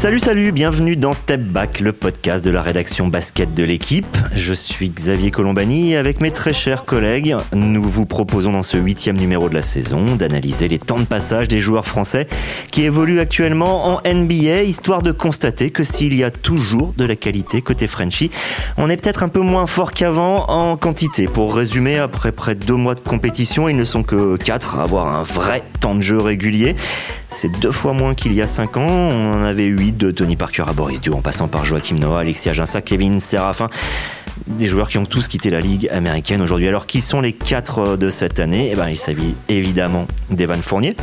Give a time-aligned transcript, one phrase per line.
[0.00, 4.16] Salut, salut, bienvenue dans Step Back, le podcast de la rédaction basket de l'équipe.
[4.34, 8.78] Je suis Xavier Colombani et avec mes très chers collègues, nous vous proposons dans ce
[8.78, 12.28] huitième numéro de la saison d'analyser les temps de passage des joueurs français
[12.72, 17.14] qui évoluent actuellement en NBA, histoire de constater que s'il y a toujours de la
[17.14, 18.30] qualité côté Frenchy,
[18.78, 21.26] on est peut-être un peu moins fort qu'avant en quantité.
[21.26, 24.82] Pour résumer, après près de deux mois de compétition, ils ne sont que quatre à
[24.82, 26.74] avoir un vrai temps de jeu régulier.
[27.32, 28.86] C'est deux fois moins qu'il y a cinq ans.
[28.86, 32.20] On en avait huit de Tony Parker à Boris Dio, en passant par Joachim Noah,
[32.20, 33.68] Alexia Ginsa, Kevin Serafin.
[34.46, 36.68] Des joueurs qui ont tous quitté la ligue américaine aujourd'hui.
[36.68, 38.70] Alors, qui sont les quatre de cette année?
[38.72, 40.96] Eh ben, il s'agit évidemment d'Evan Fournier,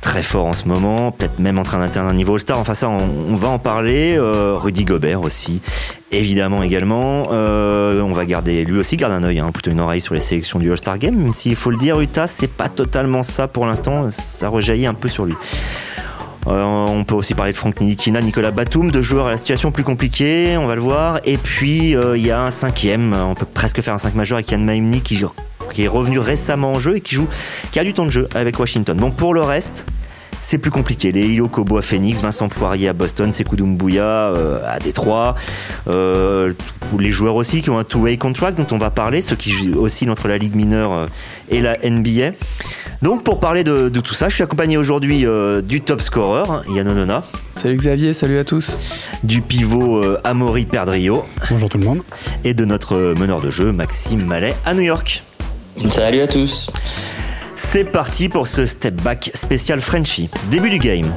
[0.00, 2.58] très fort en ce moment, peut-être même en train d'atteindre un niveau All-Star.
[2.58, 4.16] Enfin, ça, on, va en parler.
[4.18, 5.62] Euh, Rudy Gobert aussi,
[6.10, 7.28] évidemment également.
[7.30, 10.20] Euh, on va garder, lui aussi, garde un œil, hein, plutôt une oreille sur les
[10.20, 11.16] sélections du All-Star Game.
[11.16, 14.10] Même s'il faut le dire, Utah, c'est pas totalement ça pour l'instant.
[14.10, 15.34] Ça rejaillit un peu sur lui.
[16.46, 19.70] Euh, on peut aussi parler de Franck Nilikina, Nicolas Batum, de joueurs à la situation
[19.70, 21.20] plus compliquée, on va le voir.
[21.24, 24.36] Et puis euh, il y a un cinquième, on peut presque faire un 5 majeur
[24.36, 25.24] avec Yann Maimni qui,
[25.78, 27.28] est revenu récemment en jeu et qui joue,
[27.70, 28.96] qui a du temps de jeu avec Washington.
[28.96, 29.86] Donc pour le reste,
[30.42, 31.12] c'est plus compliqué.
[31.12, 35.36] Les Hilo Kobo à Phoenix, Vincent Poirier à Boston, euh, à Détroit,
[35.88, 36.52] euh,
[36.98, 40.10] les joueurs aussi qui ont un two-way contract dont on va parler, ceux qui oscillent
[40.10, 41.06] entre la Ligue mineure euh,
[41.48, 42.32] et la NBA.
[43.02, 45.26] Donc pour parler de, tout ça, je suis accompagné aujourd'hui
[45.64, 47.24] du top scorer, Yann Onona.
[47.56, 48.76] Salut Xavier, salut à tous.
[49.24, 51.24] Du pivot Amaury Perdrio.
[51.50, 52.02] Bonjour tout le monde.
[52.44, 55.22] Et de notre meneur de jeu, Maxime Mallet à New York.
[55.88, 56.70] Salut à tous.
[57.56, 60.28] C'est parti pour ce step back spécial Frenchy.
[60.50, 61.12] Début du game.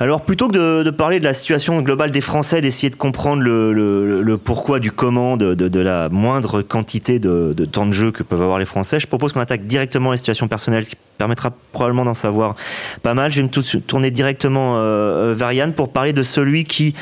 [0.00, 4.36] Alors plutôt que de, parler de la situation globale des Français, d'essayer de comprendre le,
[4.42, 8.64] pourquoi du comment de, la moindre quantité de, temps de jeu que peuvent avoir les
[8.64, 12.54] Français, je propose qu'on attaque directement les situations personnelles, ce qui permettra probablement d'en savoir
[13.02, 13.32] pas mal.
[13.32, 16.94] Je vais me tourner directement euh, vers Yann pour parler de celui qui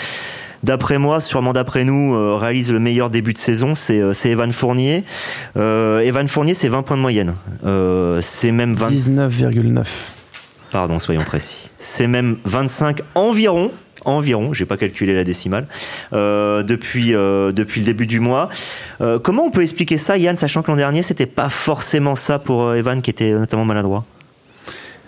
[0.67, 4.53] d'après moi, sûrement d'après nous, euh, réalise le meilleur début de saison, c'est euh, Evan
[4.53, 5.05] Fournier.
[5.57, 7.35] Euh, Evan Fournier, c'est 20 points de moyenne.
[8.21, 9.85] c'est même 19,9.
[10.77, 11.71] Pardon, soyons précis.
[11.79, 13.71] C'est même 25 environ
[14.05, 15.67] environ, j'ai pas calculé la décimale,
[16.13, 18.51] depuis, depuis le début du mois.
[19.25, 22.75] comment on peut expliquer ça, Yann, sachant que l'an dernier, c'était pas forcément ça pour
[22.75, 24.05] Evan qui était notamment maladroit?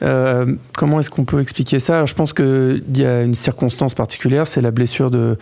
[0.02, 2.04] Euh, comment est-ce qu'on peut expliquer ça?
[2.06, 5.36] Je pense qu'il y a une circonstance particulière, c'est la blessure de,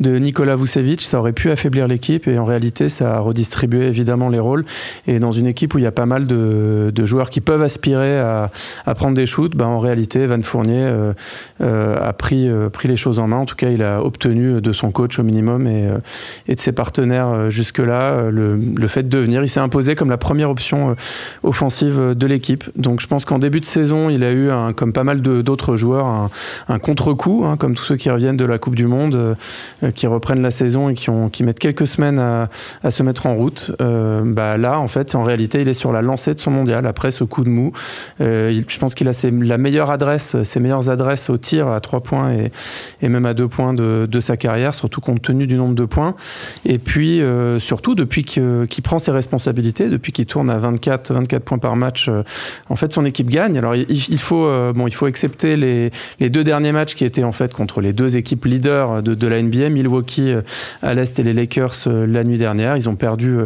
[0.00, 1.02] Nikola Vucevic.
[1.02, 4.64] Ça aurait pu affaiblir l'équipe et en réalité, ça a redistribué évidemment les rôles.
[5.06, 8.18] Et dans une équipe où il y a pas mal de, joueurs qui peuvent aspirer
[8.18, 8.50] à,
[8.96, 11.12] prendre des shoots, ben, en réalité, Van Fournier euh,
[11.60, 13.38] euh a pris, pris les choses en main.
[13.38, 15.88] En tout cas, il a obtenu de son coach au minimum et,
[16.48, 19.42] de ses partenaires jusque-là le, le fait de devenir.
[19.42, 20.96] Il s'est imposé comme la première option
[21.42, 22.64] offensive de l'équipe.
[22.76, 25.76] Donc je pense qu'en début de saison, il a eu, un, comme pas mal d'autres
[25.76, 26.30] joueurs,
[26.68, 29.36] un, contre-coup, hein, comme tous ceux qui reviennent de la Coupe du Monde,
[29.82, 32.48] euh, qui reprennent la saison et qui, ont, qui mettent quelques semaines à,
[32.90, 33.72] se mettre en route.
[33.80, 36.86] Euh, bah là, en fait, en réalité, il est sur la lancée de son mondial
[36.86, 37.72] après ce coup de mou.
[38.20, 39.12] Euh, je pense qu'il a
[39.42, 42.52] la meilleure adresse, ses meilleures adresses au tir à 3 points et,
[43.02, 45.84] et même à 2 points de, de, sa carrière, surtout compte tenu du nombre de
[45.84, 46.14] points.
[46.64, 47.20] Et puis,
[47.58, 52.10] surtout, depuis qu'il prend ses responsabilités, depuis qu'il tourne à 24, 24 points par match,
[52.68, 53.58] en fait, son équipe gagne.
[53.58, 55.90] Alors, il, faut, euh, bon, il faut accepter les,
[56.30, 59.70] deux derniers matchs qui étaient en fait contre les deux équipes leaders de, la NBA,
[59.70, 60.42] Milwaukee euh,
[60.82, 62.76] à l'Est et les Lakers euh, la nuit dernière.
[62.76, 63.36] Ils ont perdu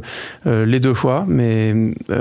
[0.46, 1.74] les deux fois, mais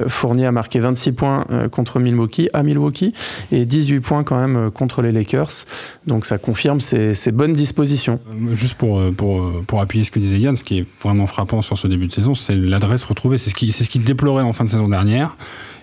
[0.08, 3.14] Fournier a marqué 26 points contre Milwaukee à Milwaukee
[3.52, 5.66] et 18 points quand même contre les Lakers.
[6.08, 8.20] Donc ça confirme ses, bonnes dispositions.
[8.54, 11.78] Juste pour, pour, pour appuyer ce que disait Yann, ce qui est vraiment frappant sur
[11.78, 13.38] ce début de saison, c'est l'adresse retrouvée.
[13.38, 15.36] C'est ce qu'il ce déplorait en fin de saison dernière.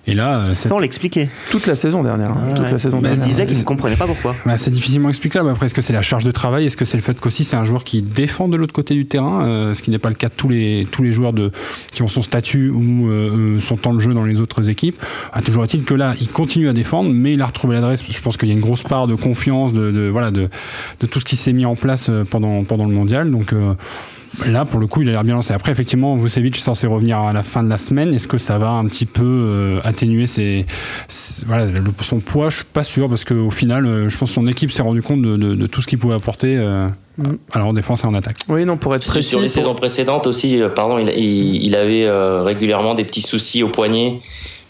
[0.08, 1.28] Et là, euh, sans l'expliquer.
[1.50, 2.30] Toute la saison dernière.
[2.30, 2.54] Hein.
[2.54, 3.24] toute la saison dernière.
[3.24, 4.36] Il disait qu'il ne comprenait pas pourquoi.
[4.44, 5.48] Bah, c'est difficilement explicable.
[5.48, 6.66] Après, est-ce que c'est la charge de travail?
[6.66, 9.06] Est-ce que c'est le fait qu'aussi c'est un joueur qui défend de l'autre côté du
[9.06, 11.50] terrain euh, Ce qui n'est pas le cas de tous les tous les joueurs de
[11.92, 15.02] qui ont son statut ou euh, son temps de jeu dans les autres équipes?
[15.32, 18.04] Ah, toujours est-il que là, il continue à défendre, mais il a retrouvé l'adresse.
[18.08, 20.48] Je pense qu'il y a une grosse part de confiance, de, de voilà, de,
[21.00, 23.30] de tout ce qui s'est mis en place pendant pendant le mondial.
[23.30, 23.52] Donc
[24.44, 25.54] Là, pour le coup, il a l'air bien lancé.
[25.54, 28.12] Après, effectivement, Vucevic est censé revenir à la fin de la semaine.
[28.12, 30.66] Est-ce que ça va un petit peu euh, atténuer ses,
[31.46, 31.66] voilà,
[32.02, 32.50] son poids?
[32.50, 35.00] Je suis pas sûr parce qu'au final, euh, je pense que son équipe s'est rendu
[35.00, 36.56] compte de, de, de tout ce qu'il pouvait apporter.
[36.56, 37.36] Euh, mm.
[37.52, 38.36] Alors en défense et en attaque.
[38.48, 39.30] Oui, non, pour être précis.
[39.30, 42.08] Sur les saisons précédentes aussi, pardon, il, il, il avait
[42.42, 44.20] régulièrement des petits soucis au poignet.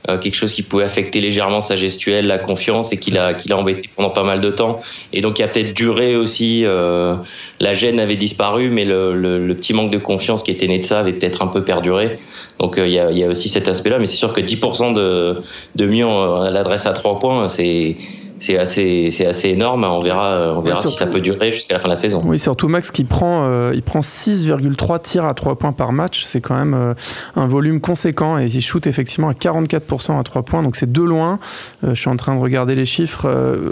[0.09, 3.53] Euh, quelque chose qui pouvait affecter légèrement sa gestuelle, la confiance et qu'il a, qu'il
[3.53, 4.81] a embêté pendant pas mal de temps.
[5.13, 7.17] Et donc il a peut-être duré aussi, euh,
[7.59, 10.85] la gêne avait disparu, mais le, le, petit manque de confiance qui était né de
[10.85, 12.21] ça avait peut-être un peu perduré.
[12.61, 14.93] Donc euh, il y, a, y, a, aussi cet aspect-là, mais c'est sûr que 10%
[14.93, 15.43] de,
[15.75, 17.97] de mieux à l'adresse à trois points, c'est
[18.39, 19.85] c'est assez, c'est assez énorme.
[19.85, 22.23] On verra, on verra si ça peut durer jusqu'à la fin de la saison.
[22.25, 26.25] Oui, surtout Max qui prend, euh, il prend 6,3 tirs à 3 points par match.
[26.25, 26.95] C'est quand même euh,
[27.35, 30.63] un volume conséquent et il shoot effectivement à 44% à 3 points.
[30.63, 31.39] Donc c'est de loin.
[31.85, 33.27] Euh, je suis en train de regarder les chiffres.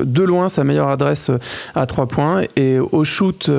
[0.04, 1.30] de loin, sa meilleure adresse
[1.74, 3.50] à 3 points et au shoot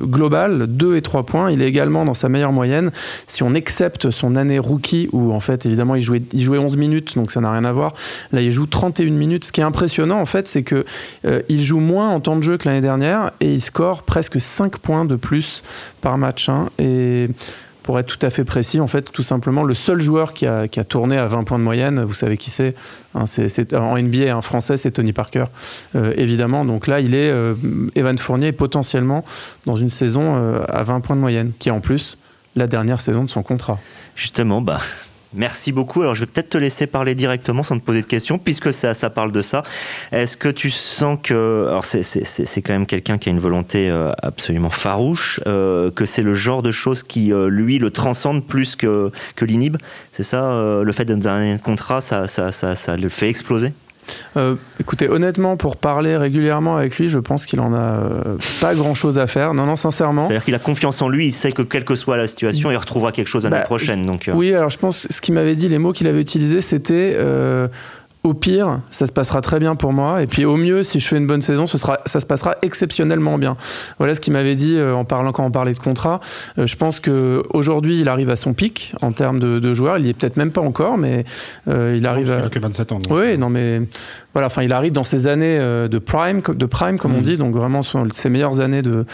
[0.00, 1.50] global, 2 et 3 points.
[1.50, 2.90] Il est également dans sa meilleure moyenne.
[3.26, 6.76] Si on accepte son année rookie où en fait évidemment il jouait, il jouait 11
[6.76, 7.94] minutes, donc ça n'a rien à voir.
[8.32, 9.44] Là, il joue 31 minutes.
[9.44, 10.84] Ce qui est impressionnant en fait c'est que
[11.24, 14.40] euh, il joue moins en temps de jeu que l'année dernière et il score presque
[14.40, 15.62] 5 points de plus
[16.00, 16.48] par match.
[16.48, 16.68] Hein.
[16.78, 17.28] et
[17.82, 20.66] pour être tout à fait précis, en fait, tout simplement, le seul joueur qui a,
[20.88, 22.74] tourné à 20 points de moyenne, vous savez qui c'est,
[23.14, 25.44] hein, c'est en NBA, un français, c'est Tony Parker,
[25.94, 26.64] euh, évidemment.
[26.64, 27.52] Donc là, il est euh,
[27.94, 29.22] Evan Fournier potentiellement
[29.66, 30.34] dans une saison
[30.66, 32.16] à 20 points de moyenne, qui est en plus
[32.56, 33.78] la dernière saison de son contrat.
[34.16, 34.80] Justement, bah,
[35.34, 36.02] Merci beaucoup.
[36.02, 38.94] Alors, je vais peut-être te laisser parler directement sans te poser de questions, puisque ça,
[38.94, 39.64] ça parle de ça.
[40.12, 44.12] Est-ce que tu sens que, alors c'est quand même quelqu'un qui a une volonté euh,
[44.22, 48.76] absolument farouche, euh, que c'est le genre de choses qui, euh, lui, le transcende plus
[48.76, 49.76] que, que l'inhibe?
[50.12, 53.72] C'est ça, le fait d'un un contrat, ça, ça, ça, ça le fait exploser?
[54.36, 58.74] Euh, écoutez, honnêtement, pour parler régulièrement avec lui, je pense qu'il en a euh, pas
[58.74, 59.54] grand chose à faire.
[59.54, 60.24] Non, non, sincèrement.
[60.24, 62.76] C'est-à-dire qu'il a confiance en lui, il sait que quelle que soit la situation, il
[62.76, 64.06] retrouvera quelque chose l'année bah, prochaine.
[64.06, 64.32] Donc, euh.
[64.34, 67.16] Oui, alors je pense ce qu'il m'avait dit, les mots qu'il avait utilisés, c'était
[68.24, 70.22] au pire, ça se passera très bien pour moi.
[70.22, 72.56] Et puis au mieux, si je fais une bonne saison, ce sera, ça se passera
[72.62, 73.56] exceptionnellement bien.
[73.98, 76.20] Voilà ce qu'il m'avait dit euh, en parlant quand on parlait de contrat.
[76.58, 79.98] Euh, je pense que aujourd'hui, il arrive à son pic en termes de, de joueurs.
[79.98, 81.26] Il y est peut-être même pas encore, mais
[81.68, 82.32] euh, il arrive.
[82.32, 82.48] à...
[82.48, 82.98] que 27 ans.
[83.10, 83.82] Oui, non mais
[84.34, 84.46] voilà.
[84.46, 87.22] Enfin, il arrive dans ses années de prime, de prime comme on mm.
[87.22, 89.06] dit, donc vraiment ses meilleures années de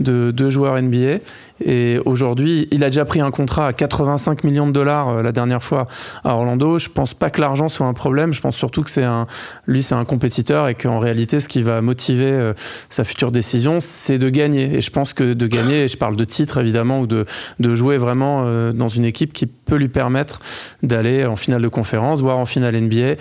[0.00, 1.18] de, de joueur NBA.
[1.64, 5.32] Et aujourd'hui, il a déjà pris un contrat à 85 millions de dollars euh, la
[5.32, 5.86] dernière fois
[6.22, 6.78] à Orlando.
[6.78, 8.32] Je pense pas que l'argent soit un problème.
[8.34, 9.26] Je pense surtout que c'est un,
[9.66, 12.52] lui, c'est un compétiteur et qu'en réalité, ce qui va motiver euh,
[12.90, 14.76] sa future décision, c'est de gagner.
[14.76, 17.24] Et je pense que de gagner, et je parle de titre évidemment, ou de,
[17.58, 20.40] de jouer vraiment euh, dans une équipe qui peut lui permettre
[20.82, 23.14] d'aller en finale de conférence, voire en finale NBA.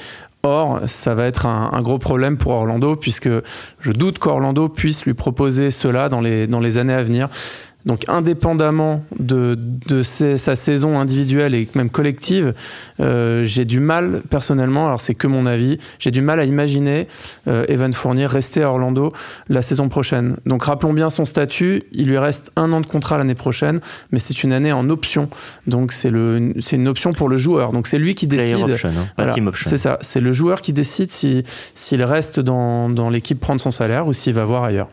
[0.45, 3.30] Or, ça va être un, gros problème pour Orlando, puisque
[3.80, 7.30] je doute qu'Orlando puisse lui proposer cela dans les, dans les années à venir.
[7.86, 12.54] Donc indépendamment de, de sa saison individuelle et même collective,
[13.00, 17.08] euh, j'ai du mal personnellement, alors c'est que mon avis, j'ai du mal à imaginer
[17.48, 19.14] euh, Evan Fournier rester à Orlando
[19.50, 20.38] la saison prochaine.
[20.48, 23.80] Donc rappelons bien son statut, il lui reste un an de contrat l'année prochaine,
[24.12, 25.30] mais c'est une année en option.
[25.68, 27.72] Donc c'est une option pour le joueur.
[27.72, 28.64] Donc c'est lui qui décide.
[28.64, 31.44] Option, hein, c'est ça, c'est le joueur qui décide si
[31.76, 34.90] s'il reste dans, dans l'équipe prendre son salaire ou s'il va voir ailleurs.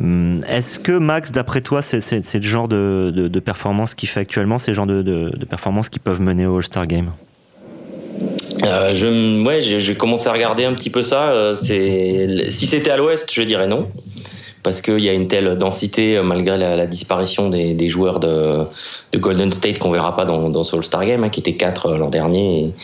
[0.00, 4.70] Hum, est-ce que Max, d'après toi, c'est le genre de, performance qu'il fait actuellement, c'est
[4.70, 7.10] le genre de, de, performance qui peuvent mener au All-Star Game?
[8.64, 11.30] Euh, ouais, j'ai commencé à regarder un petit peu ça.
[11.30, 13.90] Euh, si c'était à l'Ouest, je dirais non
[14.68, 18.66] parce qu'il y a une telle densité euh, malgré la, disparition des, joueurs de,
[19.16, 21.96] Golden State qu'on verra pas dans, dans ce All-Star Game, hein, qui était 4 euh,
[21.96, 22.74] l'an dernier.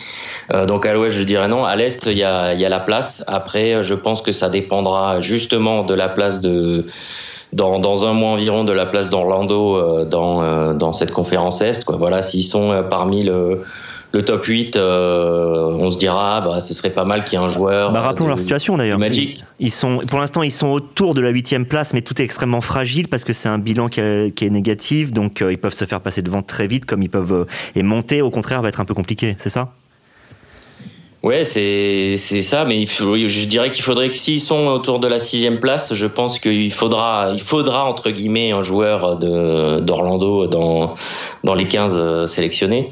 [0.51, 1.63] Euh, donc à l'ouest, je dirais non.
[1.63, 3.23] À l'est, il y a, la place.
[3.27, 8.73] Après, je pense que ça dépendra justement de la place dans, un mois environ de
[8.73, 11.85] la place d'Orlando dans, cette conférence Est.
[11.87, 13.61] Voilà, s'ils sont parmi le,
[14.15, 17.43] le top 8, euh, on se dira, bah, ce serait pas mal qu'il y ait
[17.43, 17.91] un joueur.
[17.91, 18.97] Bah, rappelons leur situation d'ailleurs.
[18.97, 19.43] Magic.
[19.59, 22.61] Ils sont, pour l'instant, ils sont autour de la huitième place, mais tout est extrêmement
[22.61, 25.99] fragile parce que c'est un bilan qui est, négatif, donc euh, ils peuvent se faire
[25.99, 28.21] passer devant très vite, comme ils peuvent euh, et monter.
[28.21, 29.35] Au contraire, va être un peu compliqué.
[29.37, 29.73] C'est ça?
[31.21, 35.59] Ouais, c'est ça, mais je dirais qu'il faudrait que s'ils sont autour de la sixième
[35.59, 40.93] place, je pense qu'il faudra il faudra entre guillemets un joueur de d'Orlando dans
[41.43, 42.91] dans les 15 sélectionnés.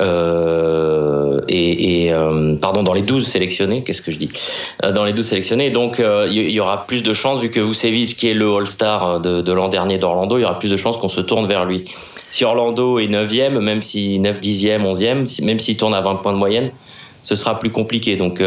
[0.00, 4.28] Euh, et, euh, pardon dans les 12 sélectionnés qu'est-ce que je dis?
[4.84, 8.16] Euh, dans les 12 sélectionnés donc il y, aura plus de chances vu que Vucevic
[8.16, 11.08] qui est le All-Star de, l'an dernier d'Orlando il y aura plus de chances qu'on
[11.08, 11.84] se tourne vers lui
[12.28, 16.32] si Orlando est 9e même si 9 10e 11e même s'il tourne à 20 points
[16.32, 16.72] de moyenne
[17.22, 18.16] ce sera plus compliqué.
[18.16, 18.42] Donc,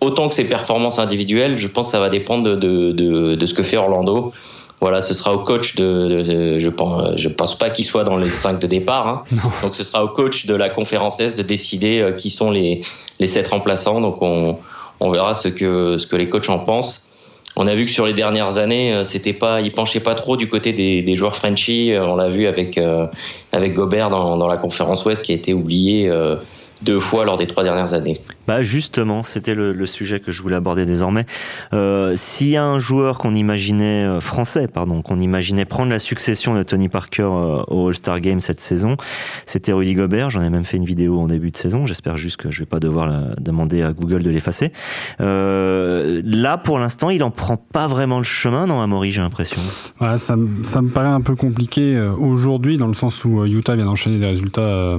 [0.00, 3.54] autant que ses performances individuelles, je pense que ça va dépendre de, de, de ce
[3.54, 4.32] que fait Orlando.
[4.80, 8.30] Voilà, ce sera au coach de, je pense, je pense pas qu'il soit dans les
[8.30, 9.08] cinq de départ.
[9.08, 9.22] Hein.
[9.62, 12.82] Donc ce sera au coach de la conférence S de décider euh, qui sont les
[13.18, 14.00] les sept remplaçants.
[14.00, 14.58] Donc on
[15.00, 17.06] on verra ce que ce que les coachs en pensent.
[17.56, 20.48] on a vu que sur les dernières années, c'était pas, il penchait pas trop du
[20.48, 21.92] côté des, joueurs Frenchy.
[21.98, 22.78] On l'a vu avec
[23.52, 26.10] avec Gobert dans, dans, la conférence Ouest qui a été oublié
[26.82, 28.20] deux fois lors des trois dernières années.
[28.46, 31.26] Bah justement, c'était le, sujet que je voulais aborder désormais.
[31.72, 35.98] Euh, S'il y a un joueur qu'on imaginait euh, français, pardon, qu'on imaginait prendre la
[35.98, 38.96] succession de Tony Parker euh, au All-Star Game cette saison,
[39.46, 40.30] c'était Rudy Gobert.
[40.30, 41.86] J'en ai même fait une vidéo en début de saison.
[41.86, 44.72] J'espère juste que je vais pas devoir la, demander à Google de l'effacer.
[45.20, 49.60] Euh, là, pour l'instant, il en prend pas vraiment le chemin, non, Amaury, j'ai l'impression.
[50.00, 53.76] Ouais, ça, ça me paraît un peu compliqué euh, aujourd'hui, dans le sens où Utah
[53.76, 54.96] vient d'enchaîner des résultats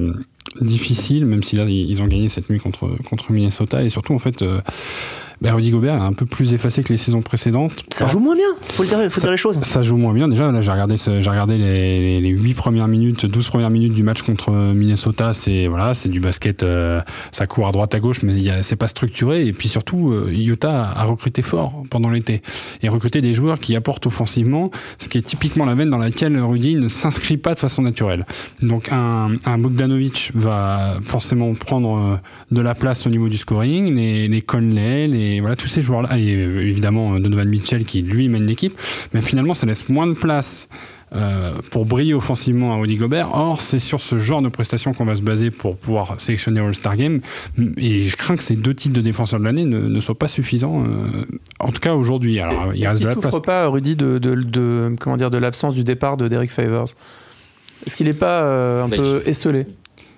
[0.60, 3.82] difficile, même si là ils ont gagné cette nuit contre, contre Minnesota.
[3.82, 4.60] Et surtout, en fait, euh,
[5.42, 7.84] ben, Rudy Gobert est un peu plus effacé que les saisons précédentes.
[7.90, 9.60] Ça joue moins bien, faut, le dire, faut dire les choses.
[9.62, 10.28] Ça joue moins bien.
[10.28, 14.04] Déjà, là, j'ai regardé, j'ai regardé les, les, 8 premières minutes, 12 premières minutes du
[14.04, 15.32] match contre Minnesota.
[15.32, 17.00] C'est voilà, c'est du basket, euh,
[17.32, 19.44] ça court à droite, à gauche, mais c'est pas structuré.
[19.44, 22.40] Et puis surtout, euh, Utah a recruté fort pendant l'été.
[22.82, 24.70] Et recruté des joueurs qui apportent offensivement,
[25.00, 28.26] ce qui est typiquement la veine dans laquelle Rudy ne s'inscrit pas de façon naturelle.
[28.60, 32.16] Donc un, un Bogdanovic va forcément prendre euh,
[32.54, 35.82] de la place au niveau du scoring, les, les Conley, les et voilà tous ces
[35.82, 38.78] joueurs-là, et euh, évidemment Donovan Mitchell qui lui mène l'équipe,
[39.12, 40.68] mais finalement ça laisse moins de place
[41.14, 43.34] euh, pour briller offensivement à Rudy Gobert.
[43.34, 46.96] Or, c'est sur ce genre de prestations qu'on va se baser pour pouvoir sélectionner All-Star
[46.96, 47.20] Game.
[47.76, 50.84] Et je crains que ces deux titres de défenseur de l'année ne, soient pas suffisants,
[50.86, 51.24] euh,
[51.60, 52.38] en tout cas aujourd'hui.
[52.40, 55.84] Alors, il reste de la souffre pas, Rudy, de, de, comment dire, de l'absence du
[55.84, 56.88] départ de Derek Favors?
[57.86, 59.66] Est-ce qu'il n'est pas un bah, peu esselé?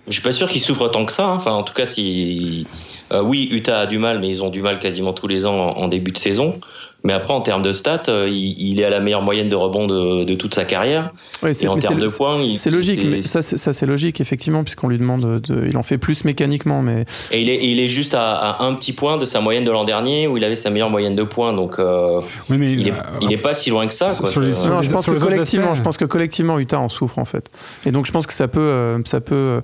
[0.07, 1.27] Je suis pas sûr qu'ils souffrent tant que ça.
[1.27, 1.37] Hein.
[1.37, 2.67] Enfin, en tout cas, si
[3.13, 5.55] euh, oui, Utah a du mal, mais ils ont du mal quasiment tous les ans
[5.55, 6.59] en début de saison.
[7.07, 9.87] Mais après, en termes de stats, euh, il, est à la meilleure moyenne de rebond
[9.87, 11.13] de, toute sa carrière.
[11.43, 13.05] Oui, et en termes de points, c'est logique.
[13.05, 17.05] Mais ça, c'est logique effectivement, puisqu'on lui demande, de, il en fait plus mécaniquement, mais.
[17.31, 19.85] Et il est, il est juste à, un petit point de sa moyenne de l'an
[19.85, 21.53] dernier, où il avait sa meilleure moyenne de points.
[21.53, 22.89] Donc, euh, oui, mais il,
[23.33, 24.09] est, pas si loin que ça.
[24.09, 24.31] Quoi.
[24.71, 27.51] non, je pense que collectivement, je pense que collectivement, Utah en souffre en fait.
[27.85, 29.61] Et donc, je pense que ça peut, euh, ça peut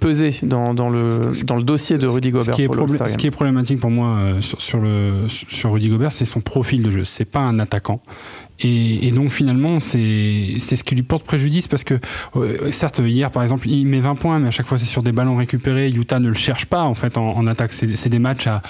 [0.00, 1.10] peser dans, dans, le
[1.44, 2.54] dans le dossier de Rudy Gobert.
[2.54, 6.12] Ce qui est, ce qui est problématique pour moi sur, sur le sur Rudy Gobert,
[6.12, 7.04] c'est son profil de jeu.
[7.04, 8.00] C'est pas un attaquant.
[8.62, 11.98] Et, donc finalement, c'est ce qui lui porte préjudice parce que
[12.36, 15.02] euh, certes hier par exemple, il met 20 points, mais à chaque fois c'est sur
[15.02, 15.90] des ballons récupérés.
[15.90, 17.72] Utah ne le cherche pas en fait en, attaque.
[17.72, 18.62] C'est des matchs à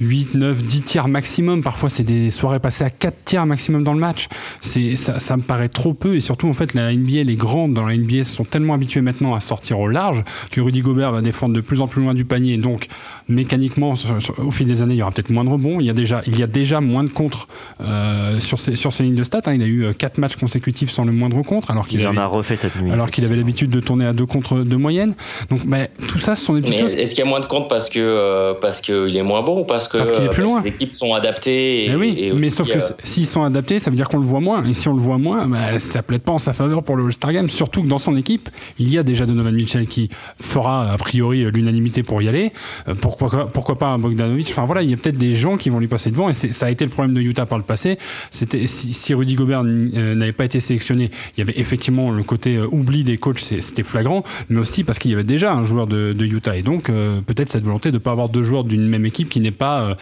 [0.00, 1.62] 8, 9, 10 tiers maximum.
[1.62, 4.28] Parfois, c'est des soirées passées à 4 tiers maximum dans le match.
[4.60, 6.16] Ça, ça, me paraît trop peu.
[6.16, 9.34] Et surtout, en fait, la NBA, les grandes dans la NBA sont tellement habitués maintenant
[9.34, 12.24] à sortir au large que Rudy Gobert va défendre de plus en plus loin du
[12.24, 12.56] panier.
[12.56, 12.88] Donc,
[13.28, 13.94] mécaniquement,
[14.38, 15.80] au fil des années, il y aura peut-être moins de rebonds.
[15.80, 17.48] Il y a déjà, il y a déjà moins de contres
[17.80, 19.42] euh, sur, ces, sur ces lignes de stats.
[19.46, 19.54] Hein.
[19.54, 21.70] Il a eu 4 euh, matchs consécutifs sans le moindre contre.
[21.70, 22.90] Alors qu'il il en a refait cette nuit.
[22.90, 25.14] Alors qu'il avait l'habitude de tourner à 2 contre de moyenne.
[25.50, 26.94] Donc, bah, tout ça, ce sont des petites choses.
[26.94, 29.60] Est-ce qu'il y a moins de contre parce que, euh, parce qu'il est moins bon
[29.60, 30.60] ou parce parce qu'il est plus loin.
[30.60, 31.86] Les équipes sont adaptées.
[31.86, 34.40] Et, oui, mais sauf que euh, s'ils sont adaptés, ça veut dire qu'on le voit
[34.40, 34.64] moins.
[34.64, 37.06] Et si on le voit moins, bah, ça plaide pas en sa faveur pour le
[37.06, 37.48] All-Star Game.
[37.48, 40.10] Surtout que dans son équipe, il y a déjà Donovan Mitchell qui
[40.40, 42.52] fera a priori l'unanimité pour y aller.
[42.88, 44.48] Euh, pourquoi, pourquoi pas Bogdanovic?
[44.50, 46.28] Enfin voilà, il y a peut-être des gens qui vont lui passer devant.
[46.28, 47.98] Et ça a été le problème de Utah par le passé.
[48.30, 52.58] C'était si, Rudy Gobert euh, n'avait pas été sélectionné, il y avait effectivement le côté
[52.58, 56.14] oubli des coachs, c'était flagrant, mais aussi parce qu'il y avait déjà un joueur de,
[56.20, 56.56] Utah.
[56.56, 59.40] Et donc peut-être cette volonté de ne pas avoir deux joueurs d'une même équipe qui
[59.40, 59.96] n'est pas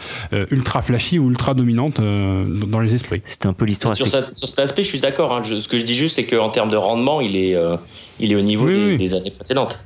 [0.51, 3.21] ultra flashy ou ultra dominante euh, dans les esprits.
[3.25, 3.95] C'était un peu l'histoire.
[3.95, 5.35] Sur, cet aspect, je suis d'accord.
[5.35, 5.41] Hein.
[5.43, 7.75] Ce que je dis juste, c'est qu'en termes de rendement, il est, euh,
[8.19, 9.79] il est au niveau des, années précédentes.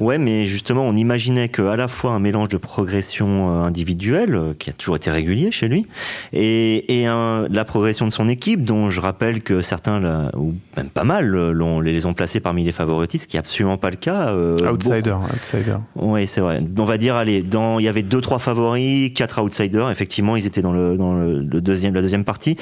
[0.00, 4.54] Ouais, mais justement, on imaginait qu'à la fois un mélange de progression euh, individuelle, euh,
[4.56, 5.86] qui a toujours été régulier chez lui,
[6.32, 10.88] et, et un, la progression de son équipe, dont je rappelle que certains, ou même
[10.88, 13.96] pas mal, l'ont, les ont placés parmi les favoritistes, ce qui est absolument pas le
[13.96, 14.28] cas.
[14.28, 15.76] Euh, outsider, outsider.
[15.96, 16.60] Oui, c'est vrai.
[16.76, 19.90] On va dire, allez, dans, il y avait deux, trois favoris, quatre outsiders.
[19.90, 22.56] Effectivement, ils étaient dans le, dans le, deuxième, la deuxième partie.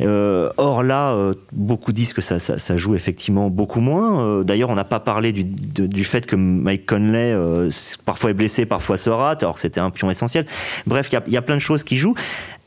[0.00, 1.16] Euh, or là,
[1.52, 4.42] beaucoup disent que ça, ça, ça, joue effectivement beaucoup moins.
[4.42, 7.70] D'ailleurs, on n'a pas parlé du, du fait que Mike Conley euh,
[8.04, 10.46] parfois est blessé, parfois se rate, alors que c'était un pion essentiel.
[10.86, 12.14] Bref, il y a, plein de choses qui jouent.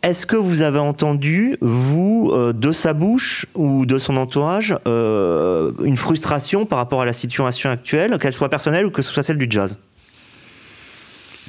[0.02, 5.72] Est-ce que vous avez entendu, vous, euh, de sa bouche ou de son entourage, euh,
[5.84, 9.24] une frustration par rapport à la situation actuelle, qu'elle soit personnelle ou que ce soit
[9.24, 9.80] celle du jazz?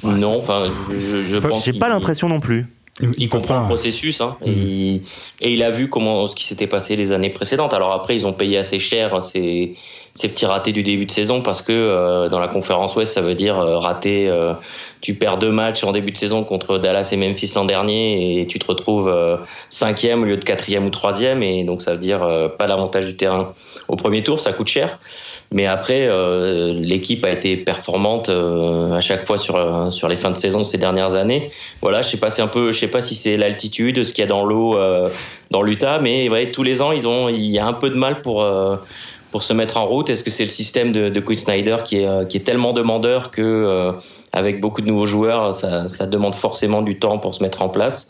[0.03, 2.65] Non, enfin, je, je J'ai pas l'impression non plus.
[3.01, 4.47] Il, comprend le processus hein, mm.
[4.47, 5.01] et,
[5.41, 7.73] il a vu comment ce qui s'était passé les années précédentes.
[7.73, 9.75] Alors après, ils ont payé assez cher ces,
[10.15, 13.35] ces petits ratés du début de saison parce que dans la conférence Ouest, ça veut
[13.35, 14.29] dire rater
[15.05, 18.47] tu perds deux matchs en début de saison contre Dallas et Memphis l'an dernier et
[18.47, 19.37] tu te retrouves euh,
[19.69, 23.05] cinquième au lieu de quatrième ou troisième et donc ça veut dire euh, pas l'avantage
[23.05, 23.53] du terrain
[23.87, 24.97] au premier tour, ça coûte cher.
[25.51, 30.37] Mais après, euh, l'équipe a été performante à chaque fois sur sur les fins de
[30.37, 31.51] saison ces dernières années.
[31.83, 34.23] Voilà, je sais pas, c'est un peu, je sais pas si c'est l'altitude, ce qu'il
[34.23, 34.75] y a dans l'eau
[35.51, 37.95] dans l'Utah, mais ouais, tous les ans ils ont, il y a un peu de
[37.95, 38.43] mal pour
[39.31, 41.97] pour se mettre en route Est-ce que c'est le système de, de Quinn Snyder qui
[41.97, 43.93] est, est tellement demandeur que
[44.31, 48.07] avec beaucoup de nouveaux joueurs, ça, demande forcément du temps pour se mettre en place?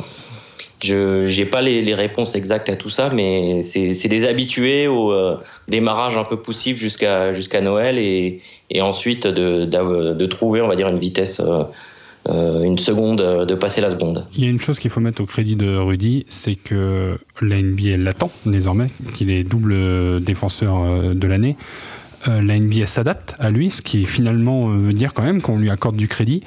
[0.84, 5.38] Je n'ai pas les, réponses exactes à tout ça, mais c'est des habitués au euh,
[5.68, 8.42] démarrage un peu poussif jusqu'à Noël et,
[8.82, 11.40] ensuite de, trouver, on va dire, une vitesse.
[11.40, 11.64] Euh, euh,
[12.28, 14.26] une seconde de passer la seconde.
[14.36, 17.62] Il y a une chose qu'il faut mettre au crédit de Rudy, c'est que la
[17.62, 21.56] NBA l'attend désormais, qu'il est double défenseur de l'année.
[22.28, 25.58] Euh, la NBA s'adapte à lui, ce qui finalement euh, veut dire quand même qu'on
[25.58, 26.42] lui accorde du crédit.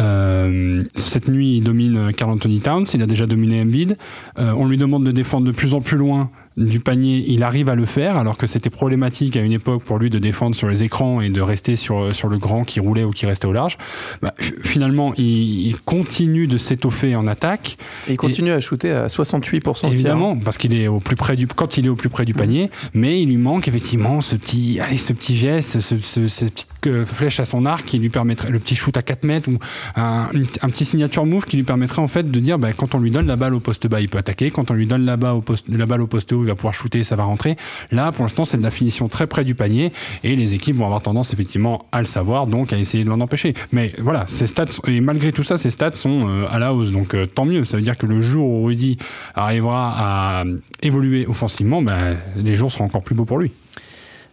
[0.00, 3.96] Euh, cette nuit, il domine Carl Anthony Towns, il a déjà dominé Embiid.
[4.36, 7.74] on lui demande de défendre de plus en plus loin du panier, il arrive à
[7.74, 10.82] le faire, alors que c'était problématique à une époque pour lui de défendre sur les
[10.82, 13.78] écrans et de rester sur, sur le grand qui roulait ou qui restait au large.
[14.20, 17.76] Bah, finalement, il, continue de s'étoffer en attaque.
[18.08, 19.90] Et il continue à shooter à 68%.
[19.90, 22.34] Évidemment, parce qu'il est au plus près du, quand il est au plus près du
[22.34, 26.66] panier, mais il lui manque effectivement ce petit, allez, ce petit geste, ce, ce, cette
[26.80, 29.58] petite flèche à son arc qui lui permettrait, le petit shoot à 4 mètres ou
[29.96, 30.28] un,
[30.62, 33.10] un petit signature move qui lui permettrait en fait de dire, bah, quand on lui
[33.10, 35.34] donne la balle au poste bas, il peut attaquer, quand on lui donne la balle
[35.34, 37.56] au poste, la balle au poste haut, il va pouvoir shooter, ça va rentrer.
[37.90, 39.92] Là, pour l'instant, c'est de la finition très près du panier
[40.24, 43.20] et les équipes vont avoir tendance effectivement à le savoir, donc à essayer de l'en
[43.20, 43.54] empêcher.
[43.72, 46.90] Mais voilà, ces stats, et malgré tout ça, ces stats sont euh, à la hausse,
[46.90, 47.64] donc euh, tant mieux.
[47.64, 48.98] Ça veut dire que le jour où Rudy
[49.34, 50.44] arrivera à
[50.82, 53.52] évoluer offensivement, ben, les jours seront encore plus beaux pour lui.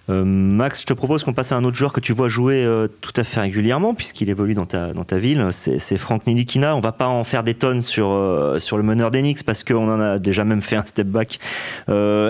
[0.09, 2.65] Euh, Max, je te propose qu'on passe à un autre joueur que tu vois jouer
[2.65, 5.49] euh, tout à fait régulièrement, puisqu'il évolue dans ta, ville.
[5.51, 6.75] C'est Franck Nilikina.
[6.75, 9.89] On va pas en faire des tonnes sur, euh, sur le meneur d'Enix, parce qu'on
[9.89, 11.39] en a déjà même fait un step back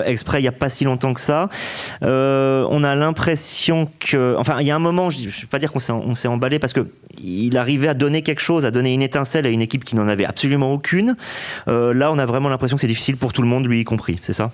[0.06, 1.48] exprès il y a pas si longtemps que ça.
[2.02, 4.36] on a l'impression que.
[4.38, 6.72] Enfin, il y a un moment, je ne vais pas dire qu'on s'est emballé, parce
[6.72, 6.86] que
[7.22, 10.08] il arrivait à donner quelque chose, à donner une étincelle à une équipe qui n'en
[10.08, 11.16] avait absolument aucune.
[11.66, 14.18] là, on a vraiment l'impression que c'est difficile pour tout le monde, lui y compris,
[14.22, 14.50] c'est ça?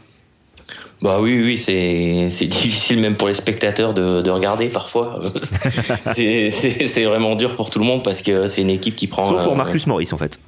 [1.03, 5.21] Bah oui, oui, c'est, c'est difficile même pour les spectateurs de, de regarder parfois.
[6.15, 9.07] c'est, c'est, c'est vraiment dur pour tout le monde parce que c'est une équipe qui
[9.07, 9.29] prend.
[9.29, 10.38] Sauf pour euh, Marcus Morris en fait.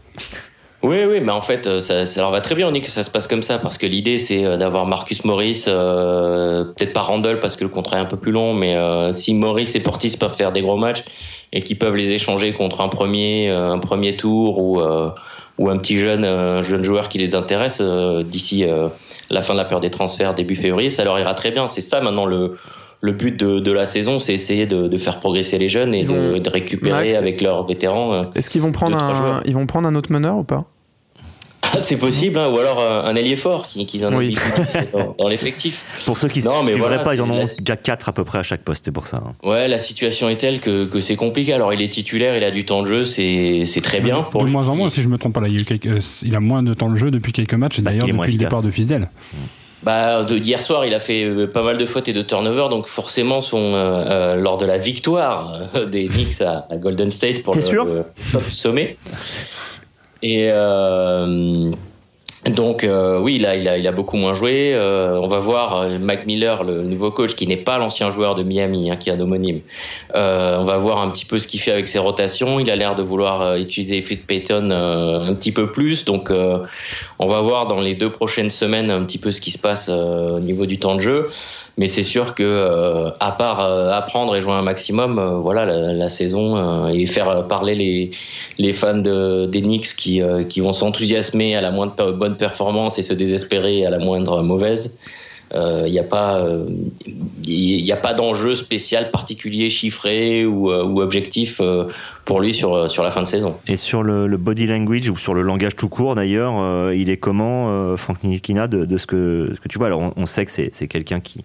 [0.83, 2.69] Oui, oui, mais en fait, euh, ça, ça leur va très bien.
[2.69, 5.25] On dit que ça se passe comme ça parce que l'idée, c'est euh, d'avoir Marcus
[5.25, 8.77] Morris, euh, peut-être pas Randall parce que le contrat est un peu plus long, mais
[8.77, 11.03] euh, si Morris et Portis peuvent faire des gros matchs
[11.53, 14.81] et qu'ils peuvent les échanger contre un premier, un premier tour ou,
[15.59, 17.83] ou un petit jeune, un jeune joueur qui les intéresse
[18.25, 18.65] d'ici
[19.31, 21.69] la fin de la période des transferts début février, ça leur ira très bien.
[21.69, 22.57] C'est ça maintenant le,
[23.01, 26.05] le but de, de la saison, c'est essayer de, de, faire progresser les jeunes et
[26.05, 28.15] de, de, récupérer avec leurs vétérans.
[28.15, 30.65] Euh, Est-ce qu'ils vont prendre un, ils vont prendre un autre meneur ou pas?
[31.61, 34.37] Ah, c'est possible, hein, ou alors euh, un ailier fort qui, qui en oui.
[34.93, 35.85] dans, dans l'effectif.
[36.07, 38.43] Pour ceux qui ne voilà, pas, ils en ont déjà 4 à peu près à
[38.43, 39.23] chaque poste, c'est pour ça.
[39.27, 39.33] Hein.
[39.43, 41.53] Ouais, la situation est telle que, que c'est compliqué.
[41.53, 44.23] Alors il est titulaire, il a du temps de jeu, c'est très bien.
[44.23, 46.01] Pour de moins en moins, si je me trompe pas, là, il, a quelques, euh,
[46.23, 48.71] il a moins de temps de jeu depuis quelques matchs, d'ailleurs depuis le départ de
[48.71, 49.11] Fisdel.
[49.83, 52.69] Bah, de, hier soir, il a fait euh, pas mal de fautes et de turnovers,
[52.69, 57.55] donc forcément, son, euh, lors de la victoire des Knicks à, à Golden State pour
[57.55, 58.05] le, sûr le,
[58.53, 58.97] sommet.
[60.23, 61.71] Et euh,
[62.51, 64.73] donc euh, oui, là, il a, beaucoup moins joué.
[64.75, 68.35] Euh, on va voir euh, Mac Miller, le nouveau coach, qui n'est pas l'ancien joueur
[68.35, 69.61] de Miami, hein, qui est un homonyme.
[70.15, 72.61] On va voir un petit peu ce qu'il fait avec ses rotations.
[72.61, 76.05] Il a l'air de vouloir utiliser Fit Payton un petit peu plus.
[76.05, 76.31] Donc
[77.19, 79.89] on va voir dans les deux prochaines semaines un petit peu ce qui se passe
[79.89, 81.29] au niveau du temps de jeu.
[81.77, 87.07] Mais c'est sûr que à part apprendre et jouer un maximum, voilà la, saison et
[87.07, 88.11] faire parler les
[88.59, 93.03] les fans de, des Knicks qui qui vont s'enthousiasmer à la moindre bonne performance et
[93.03, 94.99] se désespérer à la moindre mauvaise.
[95.55, 96.47] Il n'y a pas
[97.47, 101.61] il n'y a pas d'enjeu spécial particulier chiffré ou, ou objectif
[102.25, 103.57] pour lui sur, sur la fin de saison.
[103.67, 107.17] Et sur le, le body language ou sur le langage tout court d'ailleurs, il est
[107.17, 109.87] comment Frank Nikina de, de, ce, que, ce que tu vois?
[109.87, 111.45] Alors on, on sait que c'est quelqu'un qui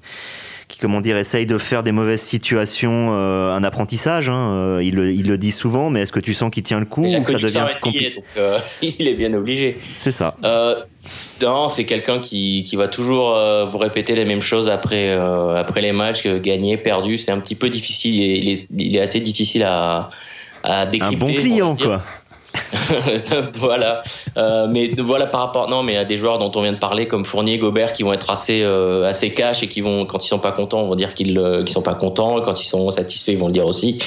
[0.67, 4.29] qui, comment dire, essaye de faire des mauvaises situations euh, un apprentissage.
[4.29, 4.51] Hein.
[4.53, 6.85] Euh, il, le, il, le, dit souvent, mais est-ce que tu sens qu'il tient le
[6.85, 9.77] coup ou que ça devient compliqué euh, Il est bien obligé.
[9.89, 10.35] C'est ça.
[10.43, 10.83] Euh,
[11.41, 15.81] non, c'est quelqu'un qui, qui va toujours euh, vous répéter les mêmes choses après, après
[15.81, 17.17] les matchs, gagner, perdu.
[17.17, 18.19] C'est un petit peu difficile.
[18.19, 20.09] Il est, il est, assez difficile à,
[20.63, 21.15] à décrypter.
[21.15, 22.03] Un bon client, quoi.
[23.55, 24.03] voilà.
[24.37, 27.07] Euh, mais voilà par rapport, non, mais à des joueurs dont on vient de parler
[27.07, 30.27] comme Fournier, Gobert, qui vont être assez euh, assez cash et qui vont, quand ils
[30.27, 32.41] sont pas contents, vont dire qu'ils euh, qu'ils sont pas contents.
[32.41, 33.99] Quand ils sont satisfaits, ils vont le dire aussi.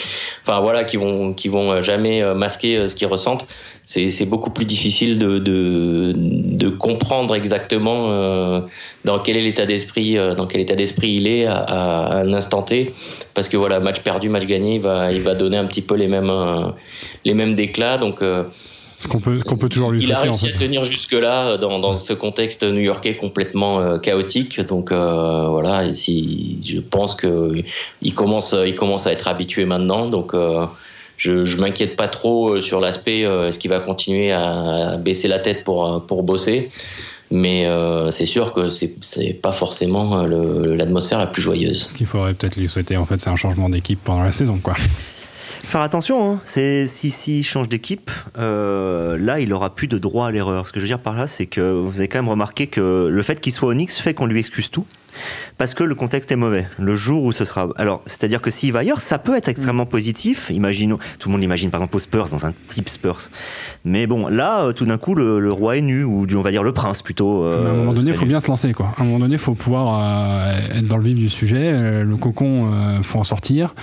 [0.43, 3.47] Enfin voilà, qui vont qui vont jamais masquer ce qu'ils ressentent.
[3.89, 8.67] C'est beaucoup plus difficile de de, de comprendre exactement
[9.05, 12.63] dans quel est l'état d'esprit dans quel état d'esprit il est à, à, un instant
[12.63, 12.93] T,
[13.33, 15.95] parce que voilà, match perdu, match gagné, il va il va donner un petit peu
[15.95, 16.33] les mêmes
[17.25, 17.97] les mêmes déclats.
[17.97, 18.21] Donc
[18.99, 21.79] ce qu'on peut, qu'on peut toujours lui Il a réussi à tenir jusque-là euh, dans,
[21.79, 24.61] dans, ce contexte new-yorkais complètement euh, chaotique.
[24.61, 27.53] Donc euh, voilà, si, je pense que
[28.01, 30.09] il commence, il commence à être habitué maintenant.
[30.09, 30.67] Donc euh,
[31.17, 35.65] je, je m'inquiète pas trop sur l'aspect est-ce qu'il va continuer à baisser la tête
[35.65, 36.71] pour pour bosser.
[37.31, 37.67] Mais
[38.11, 41.87] c'est sûr que c'est c'est pas forcément l'atmosphère la plus joyeuse.
[41.87, 44.59] Ce qu'il faudrait peut-être lui souhaiter, en fait, c'est un changement d'équipe pendant la saison,
[44.63, 44.75] quoi.
[45.67, 46.41] Faire attention, hein.
[46.45, 50.69] c'est si s'il change d'équipe, euh, là il aura plus de droit à l'erreur.
[50.69, 53.09] Ce que je veux dire par là, c'est que vous avez quand même remarqué que
[53.11, 54.87] le fait qu'il soit Onyx fait qu'on lui excuse tout
[55.59, 56.67] parce que le contexte est mauvais.
[56.79, 57.69] Le jour où ce sera.
[57.77, 59.89] Alors, c'est-à-dire que s'il va ailleurs, ça peut être extrêmement mm.
[59.89, 60.51] positif.
[60.51, 63.31] Imaginons, tout le monde imagine par exemple aux Spurs, dans un type Spurs.
[63.85, 66.63] Mais bon, là, euh, tout d'un coup, le, roi est nu, ou on va dire
[66.63, 67.45] le prince plutôt.
[67.45, 68.93] Euh, à un moment donné, il faut bien se lancer, quoi.
[68.97, 72.03] À un moment donné, il faut pouvoir euh, être dans le vif du sujet.
[72.03, 73.75] le cocon, il faut en sortir.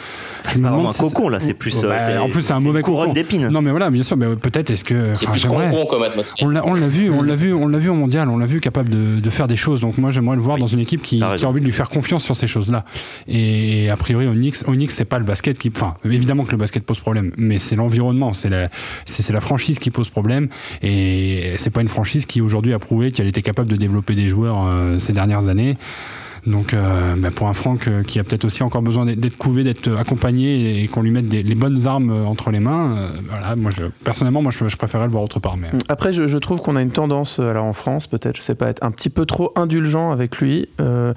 [0.50, 1.82] c'est pas vraiment un cocon, là, c'est plus.
[1.82, 3.48] Bah, en plus, c'est un mauvais couronne d'épines.
[3.50, 5.16] Non, mais voilà, bien sûr, mais peut-être est-ce que.
[5.16, 6.48] C'est plus cocon comme atmosphère.
[6.66, 8.90] On l'a vu, on l'a vu, on l'a vu au mondial, on l'a vu capable
[8.90, 9.80] de, de, faire des choses.
[9.80, 11.90] Donc moi, j'aimerais le voir dans une équipe qui, qui a envie de lui faire
[11.90, 12.86] confiance sur ces choses-là.
[13.28, 16.86] Et a priori, Onyx, Onyx, c'est pas le basket qui, enfin, évidemment que le basket
[16.86, 18.70] pose problème, mais c'est l'environnement, c'est la,
[19.06, 20.50] c'est la franchise qui pose problème.
[20.82, 24.30] Et c'est pas une franchise qui aujourd'hui a prouvé qu'elle était capable de développer des
[24.30, 25.78] joueurs euh, ces dernières années.
[26.46, 29.64] Donc, euh, bah, pour un Franck euh, qui a peut-être aussi encore besoin d'être couvé,
[29.64, 33.72] d'être accompagné et qu'on lui mette des, les bonnes armes entre les mains, voilà, moi,
[33.76, 35.58] je, personnellement, moi, je, je, le voir autre part.
[35.58, 35.70] Mais...
[35.90, 38.68] Après, je, je trouve qu'on a une tendance, alors en France, peut-être, je sais pas,
[38.68, 40.68] être un petit peu trop indulgent avec lui.
[40.82, 41.14] Euh,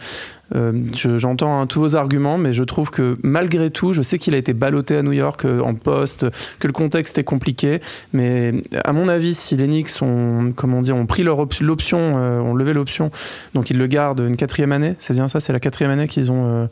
[0.53, 4.39] j'entends hein, tous vos arguments, mais je trouve que malgré tout, je sais qu'il a
[4.39, 6.27] été ballotté à New York euh, en poste,
[6.61, 7.81] que le contexte est compliqué,
[8.13, 12.55] mais à mon avis, si les Knicks ont, comment dire, ont pris l'option, euh, ont
[12.55, 13.11] levé l'option,
[13.55, 16.31] donc ils le gardent une quatrième année, c'est bien ça, c'est la quatrième année qu'ils
[16.31, 16.67] ont euh,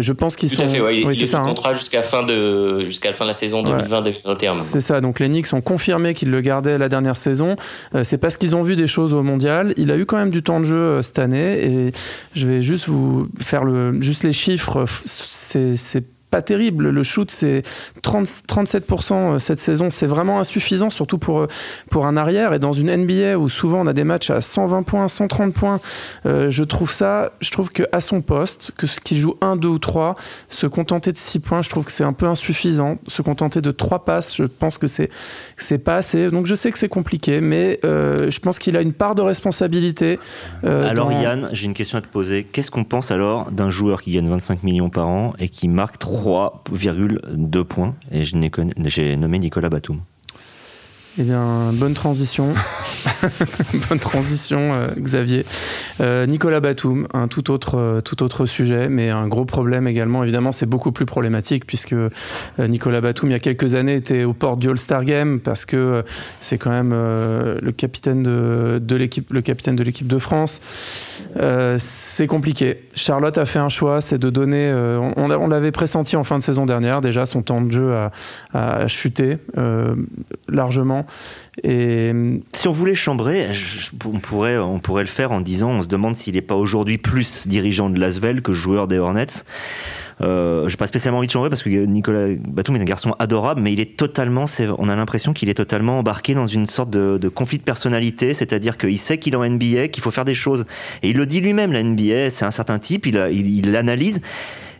[0.00, 0.66] je pense qu'ils sont.
[0.66, 1.40] Fait, ouais, oui, c'est ça.
[1.40, 1.42] Hein.
[1.42, 4.60] contrat jusqu'à fin de jusqu'à la fin de la saison 2020-2021.
[4.60, 5.00] C'est ça.
[5.00, 7.56] Donc les Knicks ont confirmé qu'ils le gardaient la dernière saison.
[7.94, 9.74] Euh, c'est parce qu'ils ont vu des choses au mondial.
[9.76, 11.92] Il a eu quand même du temps de jeu euh, cette année et
[12.34, 14.84] je vais juste vous faire le juste les chiffres.
[15.04, 16.88] C'est pas terrible.
[16.88, 17.62] Le shoot, c'est
[18.02, 19.90] 37% euh, cette saison.
[19.90, 21.46] C'est vraiment insuffisant, surtout pour, euh,
[21.90, 22.54] pour un arrière.
[22.54, 25.80] Et dans une NBA où souvent on a des matchs à 120 points, 130 points,
[26.24, 29.68] euh, je trouve ça, je trouve qu'à son poste, que ce qui joue 1, 2
[29.68, 30.16] ou 3,
[30.48, 32.96] se contenter de 6 points, je trouve que c'est un peu insuffisant.
[33.08, 35.10] Se contenter de 3 passes, je pense que c'est,
[35.58, 36.30] c'est pas assez.
[36.30, 40.18] Donc je sais que c'est compliqué, mais je pense qu'il a une part de responsabilité.
[40.62, 42.44] alors Yann, j'ai une question à te poser.
[42.44, 45.98] Qu'est-ce qu'on pense alors d'un joueur qui gagne 25 millions par an et qui marque
[45.98, 47.94] 3 3,2 points.
[48.10, 50.00] Et j'ai nommé Nicolas Batum.
[51.18, 52.54] Eh bien, bonne transition.
[53.90, 55.44] bonne transition, euh, Xavier.
[56.00, 60.22] Euh, Nicolas Batum, un tout autre, euh, tout autre sujet, mais un gros problème également.
[60.22, 61.94] Évidemment, c'est beaucoup plus problématique puisque
[62.58, 66.02] Nicolas Batum, il y a quelques années, était aux portes du All-Star Game parce que
[66.40, 70.62] c'est quand même le capitaine de, de l'équipe, le capitaine de l'équipe de France.
[71.76, 72.88] c'est compliqué.
[72.94, 74.72] Charlotte a fait un choix, c'est de donner.
[75.16, 77.02] on, on l'avait pressenti en fin de saison dernière.
[77.02, 78.12] Déjà, son temps de jeu a,
[78.54, 79.36] a chuté
[80.48, 81.01] largement.
[81.62, 82.12] Et
[82.52, 83.48] si on voulait chambrer,
[84.04, 87.90] on pourrait, le faire en disant, on se demande s'il n'est pas aujourd'hui plus dirigeant
[87.90, 89.44] de Lasvel que joueur des Hornets.
[90.20, 93.14] Euh, je n'ai pas spécialement envie de chambrer parce que Nicolas Batum est un garçon
[93.18, 94.44] adorable, mais il est totalement,
[94.78, 98.78] on a l'impression qu'il est totalement embarqué dans une sorte de, conflit de personnalité, c'est-à-dire
[98.78, 100.64] qu'il sait qu'il est en NBA, qu'il faut faire des choses.
[101.02, 104.20] Et il le dit lui-même, la NBA, c'est un certain type, il l'analyse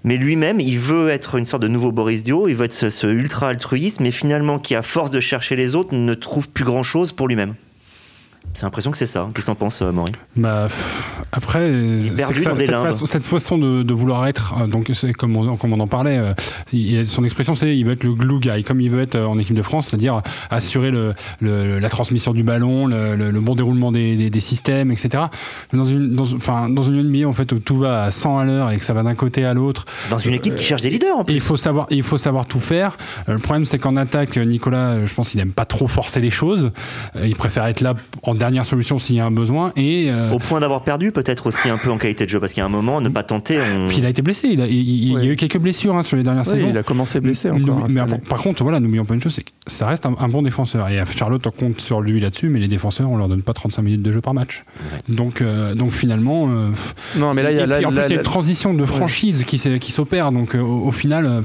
[0.04, 3.06] mais lui-même, il veut être une sorte de nouveau Boris Dio, il veut être ce,
[3.06, 7.12] ultra altruiste, mais finalement qui, à force de chercher les autres, ne trouve plus grand-chose
[7.12, 7.54] pour lui-même.
[8.54, 9.28] C'est l'impression que c'est ça.
[9.34, 10.14] Qu'est-ce que t'en penses, euh, Maurice?
[10.36, 10.68] Bah
[11.32, 16.18] après, cette, façon, de, vouloir être, euh, donc c'est comme on, comme on en parlait,
[16.18, 19.38] euh, son expression c'est il veut être le glue guy, comme il veut être en
[19.38, 24.40] équipe de France, c'est-à-dire assurer le, la transmission du ballon, le, bon déroulement des, des,
[24.40, 25.24] systèmes, etc.
[25.72, 28.44] Dans une, dans, enfin, dans une NBA en fait où tout va à 100 à
[28.44, 29.86] l'heure et que ça va d'un côté à l'autre.
[30.10, 31.16] Dans une équipe qui cherche des leaders.
[31.16, 31.34] En plus.
[31.34, 32.98] Il faut savoir, il faut savoir tout faire.
[33.26, 36.70] le problème c'est qu'en attaque, Nicolas, je pense qu'il n'aime pas trop forcer les choses.
[37.22, 39.72] il préfère être là en dernière solution s'il y a un besoin.
[39.76, 42.60] Et, Au point d'avoir perdu peut-être aussi un peu en qualité de jeu, parce qu'il
[42.60, 43.58] y a un moment, ne pas tenter.
[43.88, 46.22] Puis il a été blessé, il, il, y a eu quelques blessures hein, sur les
[46.22, 46.68] dernières saisons.
[46.68, 47.84] Il a commencé blessé encore.
[47.84, 50.42] Hein, mais, par contre, voilà, n'oublions pas une chose, c'est que ça reste un, bon
[50.42, 50.88] défenseur.
[50.88, 54.02] Et Charlotte compte sur lui là-dessus, mais les défenseurs, on leur donne pas 35 minutes
[54.02, 54.64] de jeu par match.
[55.08, 55.42] Donc,
[55.76, 56.46] donc finalement.
[57.16, 59.44] non, mais là, il y a, en plus, il y a une transition de franchise
[59.44, 60.32] qui, qui s'opère.
[60.32, 61.42] Donc au, final,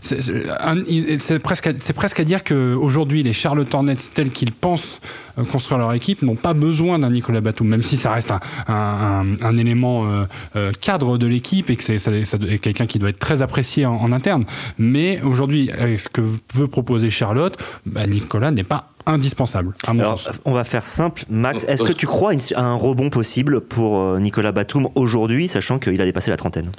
[0.00, 5.00] c'est presque, c'est presque à dire qu'aujourd'hui, les Charlotte Hornets, tels qu'ils pensent
[5.38, 8.32] euh, construire leur équipe, n'ont pas besoin d'un Nicolas Batum, même si ça reste
[8.66, 10.24] un, élément euh,
[10.56, 14.44] euh, cadre de l'équipe et que c'est quelqu'un qui doit être très apprécié en, interne.
[14.78, 16.22] Mais aujourd'hui, avec ce que
[16.54, 19.74] veut proposer Charlotte, bah, Nicolas n'est pas indispensable.
[19.86, 21.24] Alors, on va faire simple.
[21.28, 26.00] Max, est-ce que tu crois à un rebond possible pour Nicolas Batum aujourd'hui, sachant qu'il
[26.00, 26.70] a dépassé la trentaine?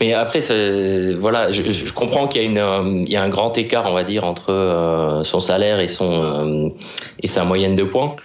[0.00, 0.40] Mais après,
[1.18, 4.04] voilà, je, comprends qu'il y, a euh, il y a un grand écart, on va
[4.04, 6.68] dire, entre euh, son salaire et son euh,
[7.22, 8.16] et sa moyenne de points.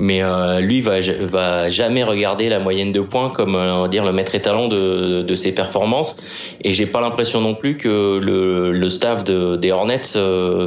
[0.00, 0.22] Mais
[0.60, 4.32] lui va va jamais regarder la moyenne de points comme on va dire le maître
[4.36, 6.16] étalon de, de ses performances.
[6.62, 10.02] Et j'ai pas l'impression non plus que le, le staff de, des Hornets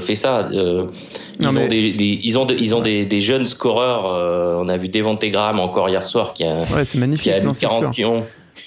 [0.01, 0.49] fait ça.
[0.51, 4.59] Ils, ont des, ils, ont ils ont des, des jeunes scoreurs.
[4.61, 7.93] on a vu Devante Graham encore hier soir qui a, ouais, magnifique, qui a 40
[7.93, 8.25] pions.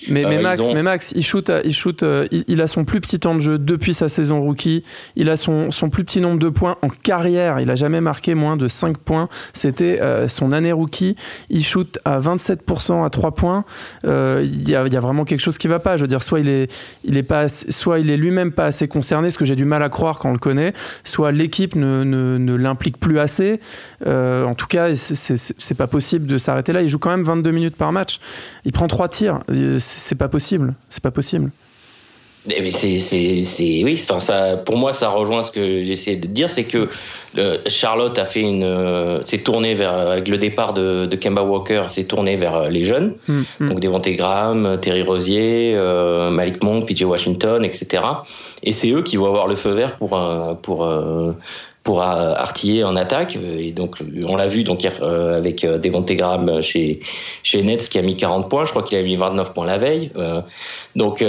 [0.08, 3.00] Mais, mais, euh, Max, mais Max, il shoot, il, shoot euh, il, a son plus
[3.00, 4.84] petit temps de jeu depuis sa saison rookie.
[5.16, 7.60] Il a son, son plus petit nombre de points en carrière.
[7.60, 9.28] Il a jamais marqué moins de 5 points.
[9.52, 11.16] C'était euh, son année rookie.
[11.50, 13.64] Il shoot à 27% à 3 points.
[14.04, 15.96] Il y, a, y, a, vraiment quelque chose qui va pas.
[15.96, 16.72] Je veux dire, soit il est,
[17.04, 19.82] il est pas, soit il est lui-même pas assez concerné, ce que j'ai du mal
[19.82, 20.74] à croire quand on le connaît.
[21.04, 23.60] Soit l'équipe ne, ne, ne l'implique plus assez.
[24.04, 26.82] en tout cas, c'est pas possible de s'arrêter là.
[26.82, 28.20] Il joue quand même 22 minutes par match.
[28.64, 29.40] Il prend 3 tirs
[29.98, 30.74] c'est pas possible.
[30.88, 31.50] C'est pas possible.
[32.50, 36.26] Eh, mais c'est, c'est, oui, enfin, ça, pour moi, ça rejoint ce que j'essaie de
[36.26, 36.90] dire, c'est que
[37.38, 41.42] euh, Charlotte a fait une, euh, s'est tournée vers, avec le départ de, de Kemba
[41.42, 43.68] Walker, s'est tournée vers euh, les jeunes, mm, mm.
[43.70, 45.74] donc Devontae Graham, Terry Rosier,
[46.30, 48.02] Malik Monk, PJ Washington, etc.
[48.62, 50.20] Et c'est eux qui vont avoir le feu vert pour,
[50.62, 50.86] pour
[51.84, 53.36] pour artiller en attaque.
[53.36, 57.00] Et donc, on l'a vu donc hier euh, avec euh, Devonte Graham chez
[57.42, 58.64] chez Nets qui a mis 40 points.
[58.64, 60.10] Je crois qu'il a mis 29 points la veille.
[60.16, 60.40] Euh,
[60.96, 61.22] donc,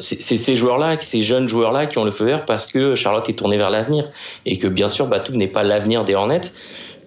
[0.00, 3.34] c'est ces joueurs-là, ces jeunes joueurs-là qui ont le feu vert parce que Charlotte est
[3.34, 4.08] tournée vers l'avenir
[4.46, 6.52] et que bien sûr, Batum n'est pas l'avenir des Hornets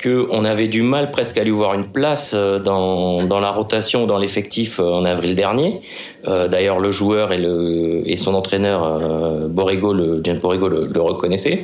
[0.06, 4.18] qu'on avait du mal presque à lui voir une place dans, dans la rotation, dans
[4.18, 5.82] l'effectif en avril dernier.
[6.26, 11.63] D'ailleurs, le joueur et, son entraîneur, Borrego, le, James Borrego, le, le.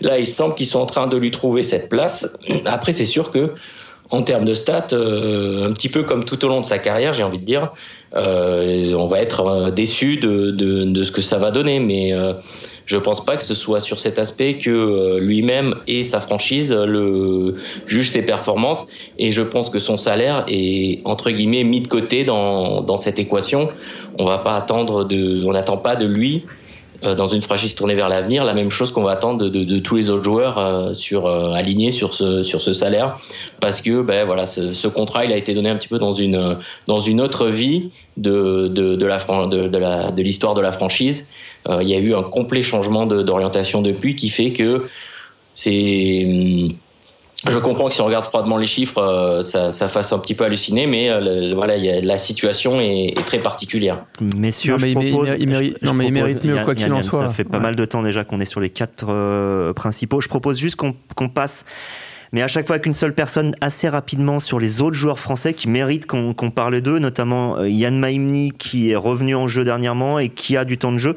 [0.00, 2.36] Là, il semble qu'ils sont en train de lui trouver cette place.
[2.66, 3.52] Après, c'est sûr que
[4.10, 7.12] en termes de stats, euh, un petit peu comme tout au long de sa carrière,
[7.12, 7.72] j'ai envie de dire,
[8.14, 11.80] euh, on va être euh, déçu de, ce que ça va donner.
[11.80, 12.34] Mais euh,
[12.86, 16.72] je pense pas que ce soit sur cet aspect que euh, lui-même et sa franchise
[16.72, 18.86] le jugent ses performances.
[19.18, 23.18] Et je pense que son salaire est entre guillemets mis de côté dans, dans cette
[23.18, 23.68] équation.
[24.18, 26.44] On va pas attendre de, on n'attend pas de lui
[27.04, 29.64] euh, dans une franchise tournée vers l'avenir, la même chose qu'on va attendre de, de,
[29.64, 33.16] de, tous les autres joueurs euh, sur euh, alignés sur ce sur ce salaire,
[33.60, 36.14] parce que ben voilà, ce, ce, contrat il a été donné un petit peu dans
[36.14, 41.28] une dans une autre vie de de, de la de, de l'histoire de la franchise.
[41.68, 44.86] Il y a eu un complet changement d'orientation depuis qui fait que
[45.54, 46.68] c'est hum,
[47.48, 50.34] je comprends que si on regarde froidement les chiffres, euh, ça, ça fasse un petit
[50.34, 54.04] peu halluciner, mais euh, voilà, y a, la situation est, très particulière.
[54.36, 57.02] Messieurs, non, mais je propose, il, mérite, non, mais il mérite mieux, quoi qu'il en
[57.02, 57.26] soit.
[57.26, 60.20] Ça fait pas mal de temps déjà qu'on est sur les quatre euh, principaux.
[60.20, 61.64] Je propose juste qu'on passe
[62.32, 65.68] mais à chaque fois qu'une seule personne assez rapidement sur les autres joueurs français qui
[65.68, 70.28] méritent qu'on parle d'eux, notamment euh, Yann Maimni qui est revenu en jeu dernièrement et
[70.28, 71.14] qui a du temps de jeu.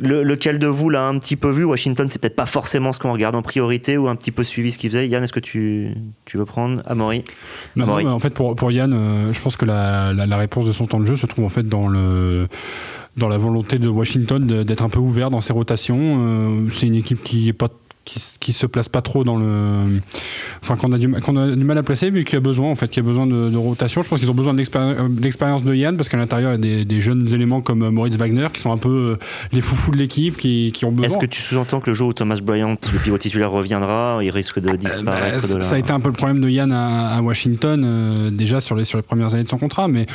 [0.00, 1.64] lequel de vous l'a un petit peu vu?
[1.64, 4.72] Washington, c'est peut-être pas forcément ce qu'on regarde en priorité ou un petit peu suivi
[4.72, 5.08] ce qu'il faisait.
[5.08, 5.94] Yann, est-ce que tu,
[6.24, 6.82] tu veux prendre?
[6.86, 7.24] Amaury
[7.76, 10.66] non, non, en fait, pour, pour Yann, euh, je pense que la, la, la, réponse
[10.66, 12.48] de son temps de jeu se trouve en fait dans le
[13.16, 15.98] dans la volonté de Washington d'être un peu ouvert dans ses rotations.
[15.98, 17.68] Euh, c'est une équipe qui est pas
[18.08, 20.00] qui, qui se place pas trop dans le,
[20.62, 22.74] enfin qu'on a du qu'on a du mal à placer, mais qui a besoin en
[22.74, 24.02] fait, qui a besoin de, de rotation.
[24.02, 24.58] Je pense qu'ils ont besoin de
[25.22, 27.90] l'expérience de Yann parce qu'à l'intérieur il y a des, des, jeunes éléments comme euh,
[27.90, 29.18] Moritz Wagner qui sont un peu euh,
[29.52, 31.08] les foufous de l'équipe, qui, qui ont besoin.
[31.08, 34.30] Est-ce que tu sous-entends que le jour où Thomas Bryant, le pivot titulaire, reviendra, il
[34.30, 37.20] risque de disparaître euh, Ça a été un peu le problème de Yann à, à
[37.20, 40.06] Washington euh, déjà sur les sur les premières années de son contrat, mais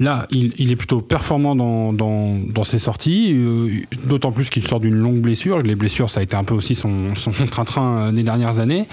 [0.00, 3.36] là il, il est plutôt performant dans dans, dans ses sorties,
[4.04, 5.60] d'autant plus qu'il sort d'une longue blessure.
[5.60, 8.86] Les blessures ça a été un peu aussi son, son train-train des dernières années.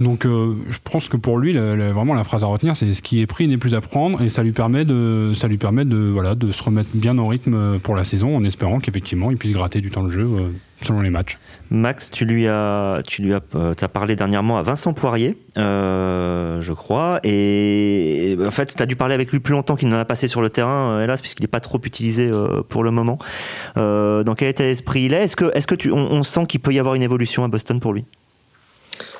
[0.00, 3.20] Donc euh, je pense que pour lui, vraiment la phrase à retenir, c'est ce qui
[3.20, 6.10] est pris n'est plus à prendre et ça lui permet de, ça lui permet de,
[6.12, 9.52] voilà, de se remettre bien en rythme pour la saison en espérant qu'effectivement il puisse
[9.52, 10.50] gratter du temps de jeu euh,
[10.84, 11.38] selon les matchs.
[11.70, 16.60] Max, tu lui as, tu lui as, euh, as parlé dernièrement à Vincent Poirier, euh,
[16.60, 19.98] je crois, et en fait, tu as dû parler avec lui plus longtemps qu'il n'en
[19.98, 22.30] a passé sur le terrain, hélas, puisqu'il n'est pas trop utilisé
[22.68, 23.18] pour le moment.
[23.76, 25.24] dans quel état d'esprit il est?
[25.24, 27.80] Est-ce que, est-ce que tu, on sent qu'il peut y avoir une évolution à Boston
[27.80, 28.04] pour lui?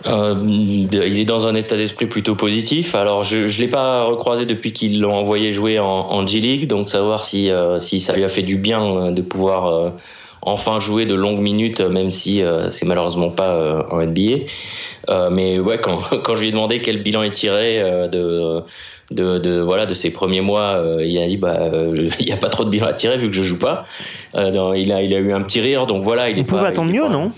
[0.07, 2.94] Euh, il est dans un état d'esprit plutôt positif.
[2.94, 6.90] Alors, je ne l'ai pas recroisé depuis qu'ils l'ont envoyé jouer en, en G-League, donc
[6.90, 9.90] savoir si, euh, si ça lui a fait du bien euh, de pouvoir euh,
[10.44, 14.46] enfin jouer de longues minutes, même si c'est malheureusement pas en NBA.
[15.30, 17.78] mais ouais, quand, quand je lui ai demandé quel bilan est tiré
[18.11, 18.62] de,
[19.11, 21.70] de, de, voilà de ses premiers mois, il a dit bah
[22.20, 23.85] il n'y a pas trop de bilan à tirer vu que je joue pas.
[24.35, 26.30] il a il a eu un petit rire, donc voilà.
[26.30, 27.33] Il On pouvait attendre mieux, non?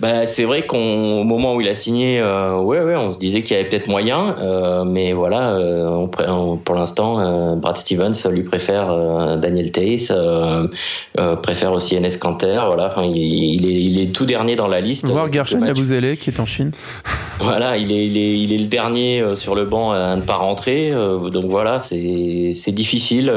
[0.00, 3.42] Bah, c'est vrai qu'au moment où il a signé, euh, ouais, ouais, on se disait
[3.42, 8.42] qu'il y avait peut-être moyen, euh, mais voilà, euh, on, pour l'instant, Brad Stevens lui
[8.42, 10.12] préfère Daniel Tace,
[11.42, 14.80] préfère aussi Enes Kanter, voilà, enfin, il, il, est, il est tout dernier dans la
[14.80, 15.06] liste.
[15.06, 16.72] Voir Gershon Yabusele qui est en Chine.
[17.40, 20.36] Voilà, il est, il est, il est le dernier sur le banc à ne pas
[20.36, 23.32] rentrer, donc voilà, c'est, difficile.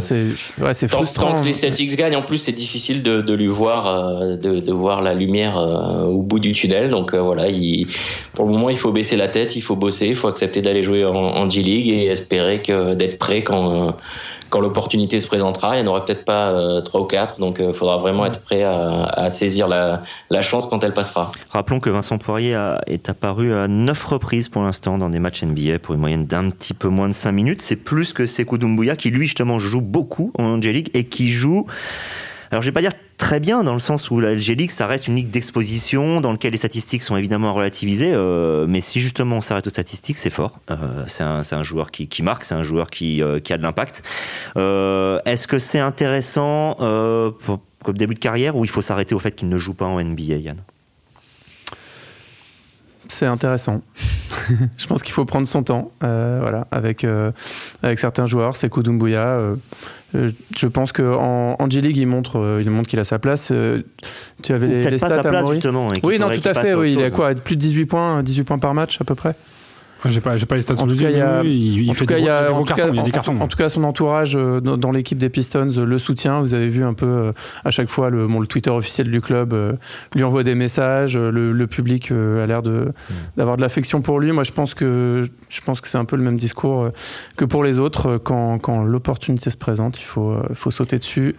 [0.00, 0.26] c'est,
[0.62, 1.30] ouais, frustrant.
[1.30, 4.72] Tant que les Celtics gagnent, en plus, c'est difficile de, de lui voir, de, de
[4.72, 5.58] voir la lumière
[5.94, 6.90] au bout du tunnel.
[6.90, 7.86] Donc euh, voilà, il,
[8.34, 10.82] pour le moment, il faut baisser la tête, il faut bosser, il faut accepter d'aller
[10.82, 12.62] jouer en, G-League et espérer
[12.96, 13.96] d'être prêt quand
[14.50, 15.76] quand l'opportunité se présentera.
[15.76, 18.40] Il n'y en aura peut-être pas euh, trois ou quatre, donc il faudra vraiment être
[18.40, 20.02] prêt à, saisir la,
[20.42, 21.32] chance quand elle passera.
[21.50, 25.80] Rappelons que Vincent Poirier est apparu à neuf reprises pour l'instant dans des matchs NBA
[25.80, 27.62] pour une moyenne d'un petit peu moins de 5 minutes.
[27.62, 31.66] C'est plus que Sekou Doumbouya qui lui justement joue beaucoup en G-League et qui joue
[32.50, 35.08] alors je vais pas dire très bien dans le sens où la LG ça reste
[35.08, 39.40] une ligue d'exposition dans laquelle les statistiques sont évidemment relativisées, euh, mais si justement on
[39.40, 40.58] s'arrête aux statistiques, c'est fort.
[40.70, 44.02] Euh, c'est un, joueur qui, marque, c'est un joueur qui, euh, a de l'impact.
[44.56, 46.76] Est-ce que c'est intéressant
[47.40, 49.86] pour, comme début de carrière ou il faut s'arrêter au fait qu'il ne joue pas
[49.86, 50.56] en NBA, Yann?
[53.14, 53.82] C'est intéressant.
[54.76, 57.06] je pense qu'il faut prendre son temps, euh, voilà, avec
[57.82, 58.56] avec certains joueurs.
[58.56, 59.56] C'est Kudumbuya.
[60.14, 63.48] Euh, je pense qu'en en, G-League, il montre euh, il montre qu'il a sa place.
[63.50, 63.82] Euh,
[64.42, 65.90] tu avais les, les stats à justement.
[66.02, 66.74] Oui, non, tout à fait.
[66.74, 69.34] Oui, il a quoi Plus de 18 points, 18 points par match à peu près?
[70.10, 72.24] J'ai pas, pas les stats en tout cas, il y a, en tout cas, il
[72.24, 73.40] y a, des cartons.
[73.40, 76.40] En, tout cas, son entourage euh, dans, l'équipe des Pistons euh, le soutient.
[76.40, 77.32] Vous avez vu un peu euh,
[77.64, 79.54] à chaque fois le, bon, le Twitter officiel du club
[80.14, 81.16] lui envoie des messages.
[81.16, 83.14] Le, public a l'air de mm.
[83.36, 84.32] d'avoir de l'affection pour lui.
[84.32, 86.90] Moi, je pense que je pense que c'est un peu le même discours
[87.36, 88.18] que pour les autres.
[88.18, 91.36] Quand, quand l'opportunité se présente, il faut faut sauter dessus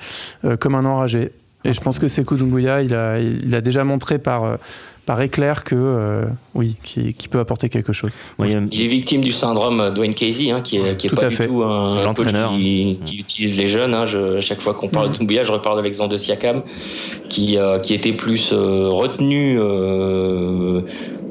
[0.59, 1.31] comme un enragé.
[1.65, 4.57] Et je pense que Sekou Doumbouya, il a, il a déjà montré par
[5.05, 6.25] par éclair que euh,
[6.55, 8.11] oui, qui, peut apporter quelque chose.
[8.39, 11.63] il est victime du syndrome Dwayne Casey, hein, qui est, qui est pas du tout
[11.63, 13.93] un entraîneur qui, qui, utilise les jeunes.
[13.93, 14.05] Hein.
[14.05, 16.63] Je, chaque fois qu'on parle de Doumbouya, je reparle de l'exemple de Siakam,
[17.29, 19.59] qui, euh, qui était plus euh, retenu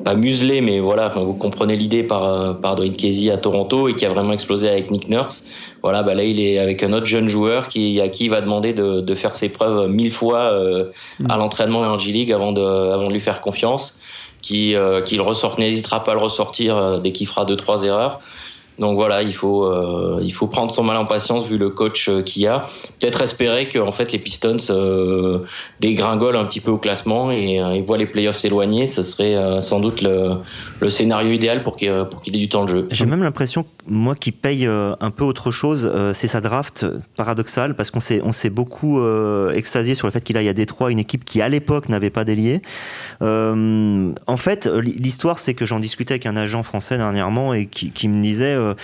[0.04, 4.04] pas muselé, mais voilà, vous comprenez l'idée par, par Dwayne Casey à Toronto et qui
[4.04, 5.44] a vraiment explosé avec Nick Nurse.
[5.82, 8.40] Voilà, bah là, il est avec un autre jeune joueur qui, à qui il va
[8.40, 10.90] demander de, de faire ses preuves mille fois euh,
[11.20, 11.30] mm.
[11.30, 13.98] à l'entraînement et en G-League avant de, avant de lui faire confiance.
[14.42, 17.56] Qui, euh, qui le ressort, n'hésitera pas à le ressortir euh, dès qu'il fera deux,
[17.56, 18.20] trois erreurs.
[18.78, 22.08] Donc voilà, il faut, euh, il faut prendre son mal en patience vu le coach
[22.08, 22.64] euh, qu'il y a.
[22.98, 25.40] Peut-être espérer que en fait les Pistons euh,
[25.80, 28.88] dégringolent un petit peu au classement et, voient les playoffs s'éloigner.
[28.88, 32.88] Ce serait sans doute le, scénario idéal pour qu'il ait du temps de jeu.
[32.90, 37.90] J'ai même l'impression, moi, qui paye un peu autre chose, c'est sa draft paradoxale parce
[37.90, 39.00] qu'on s'est on s'est beaucoup
[39.50, 42.24] extasié sur le fait qu'il aille à Détroit, une équipe qui à l'époque n'avait pas
[42.24, 42.62] d'ailier.
[43.20, 48.22] en fait, l'histoire c'est que j'en discutais avec un agent français dernièrement et qui me
[48.22, 48.74] disait euh,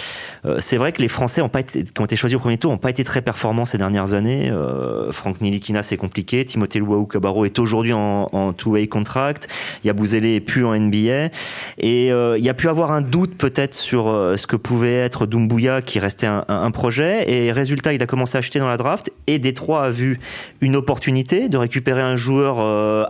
[0.45, 2.71] euh, c'est vrai que les Français ont pas qui ont été choisis au premier tour
[2.71, 4.51] n'ont pas été très performants ces dernières années.
[4.51, 6.45] Euh, Franck Nilikina, c'est compliqué.
[6.45, 9.49] Timothée Luau Cabarro est aujourd'hui en, two-way contract.
[9.85, 11.31] Yabouzele est plus en NBA.
[11.79, 14.05] Et il y a pu avoir un doute peut-être sur
[14.37, 17.31] ce que pouvait être Doumbouya qui restait un, un, projet.
[17.31, 19.11] Et résultat, il a commencé à acheter dans la draft.
[19.27, 20.21] Et Détroit a vu
[20.61, 22.61] une opportunité de récupérer un joueur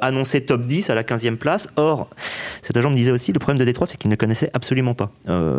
[0.03, 1.69] annoncé top 10 à la 15e place.
[1.77, 2.09] Or,
[2.63, 5.11] cet agent me disait aussi, le problème de Détroit, c'est qu'il ne connaissait absolument pas.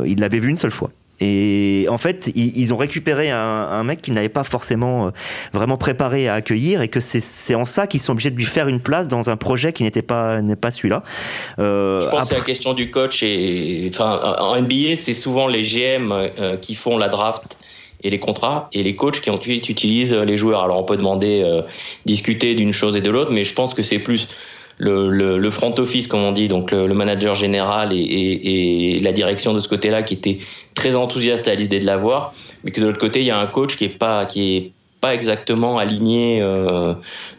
[0.05, 0.91] il l'avait vu une seule fois.
[1.21, 5.09] Et en fait, ils, ont récupéré un, mec qui n'avait pas forcément euh,
[5.53, 8.67] vraiment préparé à accueillir et que c'est en ça qu'ils sont obligés de lui faire
[8.67, 11.03] une place dans un projet qui n'était pas n'est pas celui-là.
[11.59, 15.47] Euh, Je pense que c'est la question du coach et enfin en NBA, c'est souvent
[15.47, 17.57] les GM euh, qui font la draft
[18.03, 20.63] et les contrats et les coachs qui ensuite utilisent les joueurs.
[20.63, 21.61] Alors on peut demander euh,
[22.05, 24.27] discuter d'une chose et de l'autre, mais je pense que c'est plus
[24.81, 29.67] le, front office, comme on dit, donc le, manager général et, la direction de ce
[29.67, 30.39] côté-là qui était
[30.75, 33.47] très enthousiaste à l'idée de l'avoir, mais que de l'autre côté, il y a un
[33.47, 36.93] coach qui est pas, qui est pas exactement aligné euh,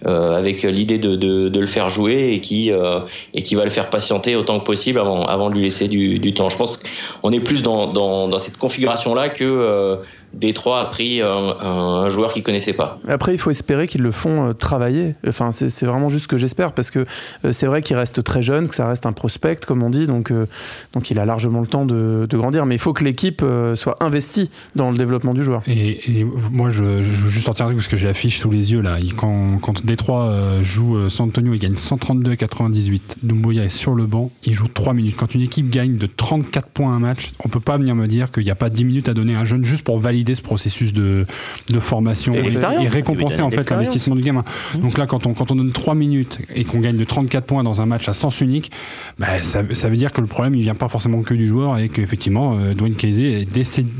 [0.04, 3.00] euh, avec l'idée de, le faire jouer et qui euh,
[3.34, 6.34] et qui va le faire patienter autant que possible avant avant de lui laisser du,
[6.34, 6.48] temps.
[6.48, 6.82] Je pense
[7.22, 9.98] qu'on est plus dans, cette configuration là que
[10.34, 12.98] Détroit a pris un, un, joueur qu'il connaissait pas.
[13.08, 15.14] Après, il faut espérer qu'ils le font euh, travailler.
[15.26, 17.06] Enfin, c'est vraiment juste ce que j'espère parce que
[17.44, 20.06] euh, c'est vrai qu'il reste très jeune, que ça reste un prospect, comme on dit,
[20.06, 20.46] donc, euh,
[20.92, 22.66] donc il a largement le temps de, de grandir.
[22.66, 25.62] Mais il faut que l'équipe soit investie dans le développement du joueur.
[25.66, 28.50] Et, et moi, je, je veux juste sortir un truc parce que j'ai l'affiche sous
[28.50, 28.96] les yeux là.
[29.16, 33.18] Quand, quand Détroit joue San Antonio, il gagne 132 à 98.
[33.22, 35.16] Dumbuya est sur le banc, il joue 3 minutes.
[35.16, 38.30] Quand une équipe gagne de 34 points un match, on peut pas venir me dire
[38.30, 40.42] qu'il n'y a pas 10 minutes à donner à un jeune juste pour valider ce
[40.42, 41.26] processus de,
[41.68, 44.44] de formation et, et, récompenser en fait l'investissement du gamin.
[44.74, 44.78] Mmh.
[44.80, 47.62] Donc là, quand on, quand on donne 3 minutes et qu'on gagne de 34 points
[47.62, 48.70] dans un match à sens unique,
[49.18, 51.78] bah, ça, ça, veut dire que le problème il vient pas forcément que du joueur
[51.78, 53.48] et qu'effectivement euh, Dwayne Casey est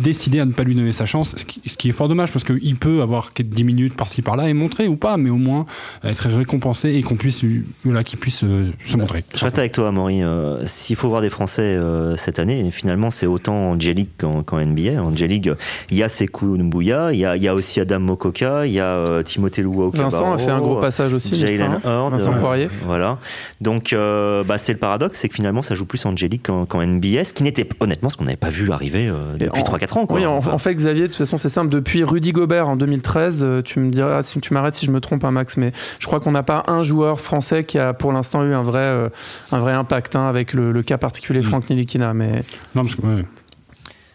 [0.00, 2.32] décidé à ne pas lui donner sa chance, ce qui, ce qui est fort dommage
[2.32, 5.66] parce qu'il peut avoir 10 minutes par-ci par-là et montrer ou pas, mais au moins
[6.04, 7.44] être récompensé et qu'on puisse,
[7.84, 9.24] là, qu'il puisse euh, se montrer.
[9.34, 10.22] Je reste avec toi, Maury.
[10.22, 11.78] Euh, S'il faut voir des Français
[12.16, 15.02] cette année, finalement c'est autant en J-League qu'en NBA.
[15.02, 15.54] En J-League,
[15.90, 18.72] il y a Sekou Mbouya, il y a, il y a aussi Adam Mokoka, il
[18.72, 21.34] y a euh, Timothée Luau Vincent a fait un gros passage aussi.
[21.34, 22.12] Jalen Hurd.
[22.12, 22.68] Vincent Poirier.
[22.84, 23.18] Voilà.
[23.60, 27.24] Donc, euh, bah, c'est le paradoxe, c'est que finalement, ça joue plus J-League qu'en qu
[27.24, 30.06] ce qui n'était honnêtement ce qu'on n'avait pas vu arriver euh, depuis 3-4 ans.
[30.06, 30.18] Quoi.
[30.18, 31.70] Oui, en, en, fait, Xavier, de toute façon, c'est simple.
[31.70, 35.24] Depuis Rudy Gobert en 2013, tu me diras, si tu m'arrêtes si je me trompe,
[35.24, 38.12] un hein, Max, mais je crois qu'on n'a pas un joueur français qui a pour
[38.12, 39.10] l'instant eu un vrai,
[39.52, 41.48] un vrai impact hein, avec le, le, cas particulier Mm.
[41.48, 42.14] Franck Nilikina.
[42.14, 42.42] Mais...
[42.74, 43.24] Non, parce que, ouais.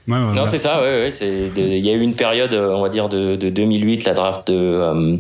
[0.08, 0.82] Ouais, ouais, non, c'est ça.
[0.82, 4.14] Ouais, ouais, il y a eu une période, on va dire, de, de 2008, la
[4.14, 5.18] draft de euh,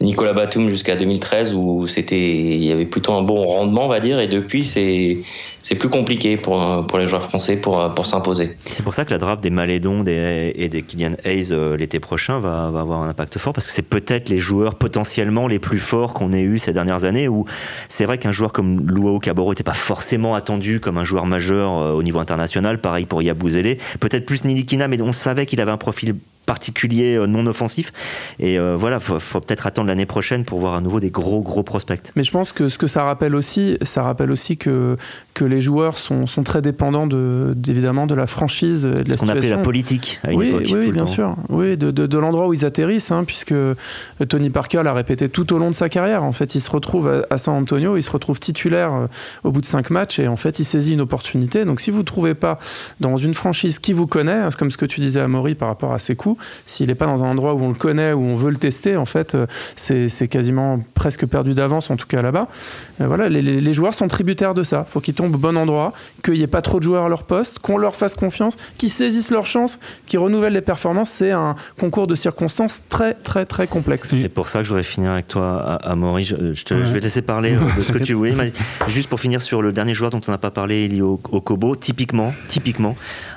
[0.00, 4.00] Nicolas Batum jusqu'à 2013, où c'était, il y avait plutôt un bon rendement, on va
[4.00, 5.18] dire, et depuis, c'est
[5.64, 8.56] c'est plus compliqué pour, pour les joueurs français pour, pour s'imposer.
[8.66, 12.00] C'est pour ça que la draft des Malédon des, et des Kylian Hayes euh, l'été
[12.00, 15.58] prochain va, va, avoir un impact fort parce que c'est peut-être les joueurs potentiellement les
[15.58, 17.46] plus forts qu'on ait eu ces dernières années où
[17.88, 21.78] c'est vrai qu'un joueur comme Luau Caboro n'était pas forcément attendu comme un joueur majeur
[21.78, 22.80] euh, au niveau international.
[22.80, 23.78] Pareil pour Yabouzélé.
[24.00, 27.92] Peut-être plus Nilikina, mais on savait qu'il avait un profil particulier euh, non offensif.
[28.38, 31.40] Et euh, voilà faut, faut peut-être attendre l'année prochaine pour voir à nouveau des gros
[31.40, 32.12] gros prospects.
[32.16, 34.96] Mais je pense que ce que ça rappelle aussi ça rappelle aussi que
[35.34, 39.16] que les joueurs sont, sont très dépendants de évidemment de la franchise et de la
[39.16, 41.36] ce qu'on appelait la politique à une oui, époque oui bien sûr.
[41.48, 43.54] Oui de, de, de l'endroit où ils atterrissent hein, puisque
[44.28, 46.22] Tony Parker l'a répété tout au long de sa carrière.
[46.24, 49.06] En fait il se retrouve à, à San Antonio il se retrouve titulaire euh,
[49.44, 51.64] au bout de cinq matchs et en fait il saisit une opportunité.
[51.64, 52.58] Donc si vous ne trouvez pas
[53.00, 55.68] dans une franchise qui vous connaît hein, comme ce que tu disais à Maury par
[55.68, 56.33] rapport à ses coups
[56.66, 58.96] s'il n'est pas dans un endroit où on le connaît, où on veut le tester,
[58.96, 59.36] en fait,
[59.76, 62.48] c'est quasiment presque perdu d'avance, en tout cas là-bas.
[62.98, 64.84] Voilà, les, les, joueurs sont tributaires de ça.
[64.88, 67.08] Il faut qu'ils tombent au bon endroit, qu'il n'y ait pas trop de joueurs à
[67.08, 71.10] leur poste, qu'on leur fasse confiance, qu'ils saisissent leur chance, qu'ils renouvellent les performances.
[71.10, 74.10] C'est un concours de circonstances très, très, très complexe.
[74.10, 76.24] C'est pour ça que je voudrais finir avec toi, à, à Maury.
[76.24, 76.86] Je, je, te, ouais.
[76.86, 78.52] je, vais te laisser parler de ce que tu voulais.
[78.88, 82.32] Juste pour finir sur le dernier joueur dont on n'a pas parlé, Eli Okobo, typiquement,
[82.48, 82.96] typiquement,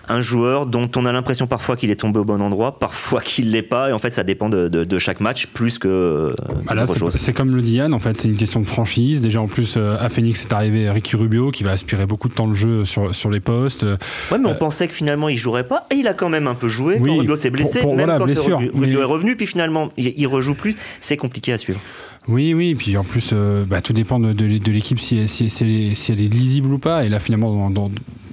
[0.10, 3.52] un joueur dont on a l'impression parfois qu'il est tombé au bon endroit, parfois qu'il
[3.52, 6.34] l'est pas, et en fait ça dépend de, de, de chaque match plus que.
[6.66, 9.22] Bah c'est comme le dit Yann, en fait, c'est une question de franchise.
[9.22, 12.34] Déjà en plus euh, à Phoenix c'est arrivé Ricky Rubio qui va aspirer beaucoup de
[12.34, 13.84] temps de jeu sur, sur les postes.
[13.84, 16.48] Ouais, mais on euh, pensait que finalement il jouerait pas, et il a quand même
[16.48, 18.74] un peu joué oui, quand Rubio s'est blessé, pour, pour, même voilà, quand blessure, Rubio,
[18.76, 18.92] mais...
[18.92, 21.80] est revenu, puis finalement il, il rejoue plus, c'est compliqué à suivre.
[22.28, 25.50] Oui, oui, puis en plus, euh, bah, tout dépend de, de, de l'équipe si, si,
[25.50, 27.06] si, elle est, si elle est lisible ou pas.
[27.06, 27.92] Et là, finalement, dans, dans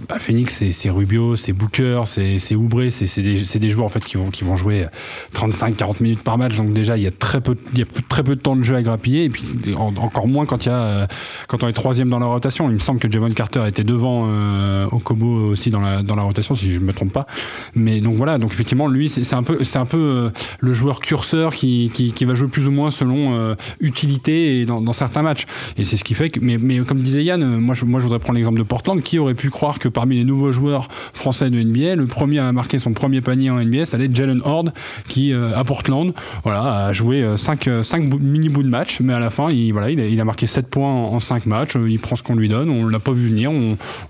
[0.08, 4.16] bah, Phoenix, c'est Rubio, c'est Booker, c'est Oubré, c'est des, des, joueurs en fait qui
[4.16, 4.86] vont, qui vont jouer
[5.34, 6.56] 35-40 minutes par match.
[6.56, 8.62] Donc déjà, il y a très peu, il y a très peu de temps de
[8.62, 9.24] jeu à grappiller.
[9.24, 9.44] Et puis
[9.76, 11.08] en, encore moins quand il y a,
[11.48, 12.68] quand on est troisième dans la rotation.
[12.68, 16.22] Il me semble que Javon Carter était devant euh, Okobo aussi dans la, dans la
[16.22, 17.26] rotation, si je me trompe pas.
[17.74, 20.30] Mais donc voilà, donc effectivement, lui, c'est un peu, c'est un peu euh,
[20.60, 24.92] le joueur curseur qui, qui, va jouer plus ou moins selon euh, utilité dans, dans
[24.92, 25.44] certains matchs.
[25.76, 28.04] Et c'est ce qui fait que, mais, mais comme disait Yann, moi je, moi je
[28.04, 29.02] voudrais prendre l'exemple de Portland.
[29.02, 32.52] Qui aurait pu croire que parmi les nouveaux joueurs français de NBA, le premier à
[32.52, 34.72] marquer son premier panier en NBA, ça allait Jalen Horde,
[35.08, 39.14] qui euh, à Portland, voilà, a joué 5 euh, cinq mini bouts de match, mais
[39.14, 41.76] à la fin, il, voilà, il a, marqué 7 points en 5 matchs.
[41.88, 42.68] Il prend ce qu'on lui donne.
[42.68, 43.50] On l'a pas vu venir.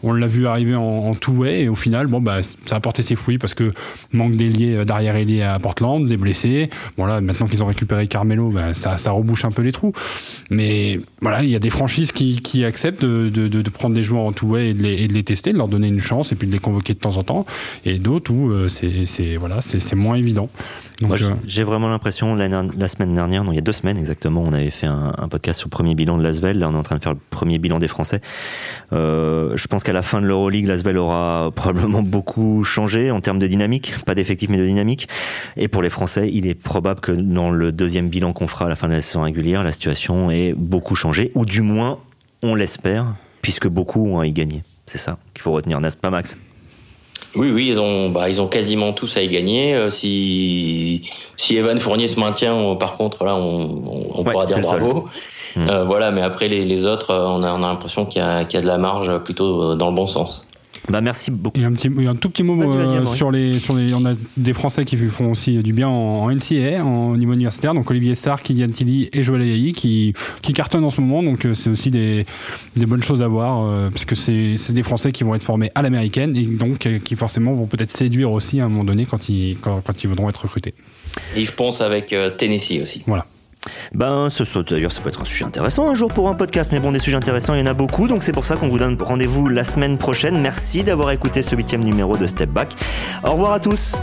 [0.03, 3.03] On, l'a vu arriver en, en two-way et au final, bon bah, ça a porté
[3.03, 3.73] ses fruits parce que
[4.13, 6.71] manque d'ailier derrière ailier à Portland, des blessés.
[6.97, 9.93] Bon là, maintenant qu'ils ont récupéré Carmelo, bah, ça, ça rebouche un peu les trous.
[10.51, 14.25] Mais voilà, il y a des franchises qui, acceptent de, de, de, prendre des joueurs
[14.25, 16.53] en two-way et, et, de les tester, de leur donner une chance et puis de
[16.53, 17.47] les convoquer de temps en temps.
[17.85, 20.49] Et d'autres où c'est voilà, c'est moins évident.
[21.01, 24.43] Donc, j'ai vraiment l'impression, la, la, semaine dernière, non, il y a deux semaines exactement,
[24.43, 26.59] on avait fait un, un podcast sur le premier bilan de Lasvel.
[26.59, 28.21] Là, on est en train de faire le premier bilan des Français.
[28.93, 33.39] Euh, je pense qu'à la fin de l'Euroleague, Lasvel aura probablement beaucoup changé en termes
[33.39, 35.09] de dynamique, pas d'effectif mais de dynamique.
[35.57, 38.69] Et pour les Français, il est probable que dans le deuxième bilan qu'on fera à
[38.69, 41.99] la fin de la saison régulière, la situation ait beaucoup changé, ou du moins,
[42.43, 44.63] on l'espère, puisque beaucoup ont à y gagner.
[44.87, 46.37] C'est ça qu'il faut retenir, n'est-ce pas Max?
[47.37, 49.75] Oui, oui, ils ont, bah, ils ont quasiment tous à y gagner.
[49.75, 55.09] Euh, si, si Evan Fournier se maintient, par contre, là, on, on pourra dire bravo.
[55.57, 55.69] Hmm.
[55.69, 58.25] Euh, voilà, mais après les, les autres, euh, on a, on a l'impression qu'il y,
[58.25, 60.47] y, a de la marge plutôt dans le bon sens.
[60.89, 61.59] Bah merci beaucoup.
[61.59, 62.61] Et un, petit, un tout petit mot
[63.15, 63.95] sur, les, sur les.
[63.95, 67.73] On a des Français qui font aussi du bien en, NCA, en, au niveau universitaire.
[67.73, 70.13] Donc Olivier Sarr, Kylian Tilly et Joël Ayayi qui,
[70.43, 71.23] qui cartonnent en ce moment.
[71.23, 72.27] Donc c'est aussi des,
[72.77, 75.71] des bonnes choses à voir, euh, parce que c'est des Français qui vont être formés
[75.75, 79.29] à l'américaine et donc qui forcément vont peut-être séduire aussi à un moment donné quand
[79.29, 80.75] ils, quand, quand ils voudront être recrutés.
[81.37, 83.03] Et je pense avec Tennessee aussi.
[83.07, 83.27] Voilà.
[83.95, 86.81] Ben, ce, d'ailleurs, ça peut être un sujet intéressant un jour pour un podcast, mais
[86.81, 88.79] bon, des sujets intéressants, il y en a beaucoup, donc c'est pour ça qu'on vous
[88.79, 90.41] donne rendez-vous la semaine prochaine.
[90.41, 92.75] Merci d'avoir écouté ce huitième numéro de Step Back.
[93.25, 93.97] Au revoir à tous.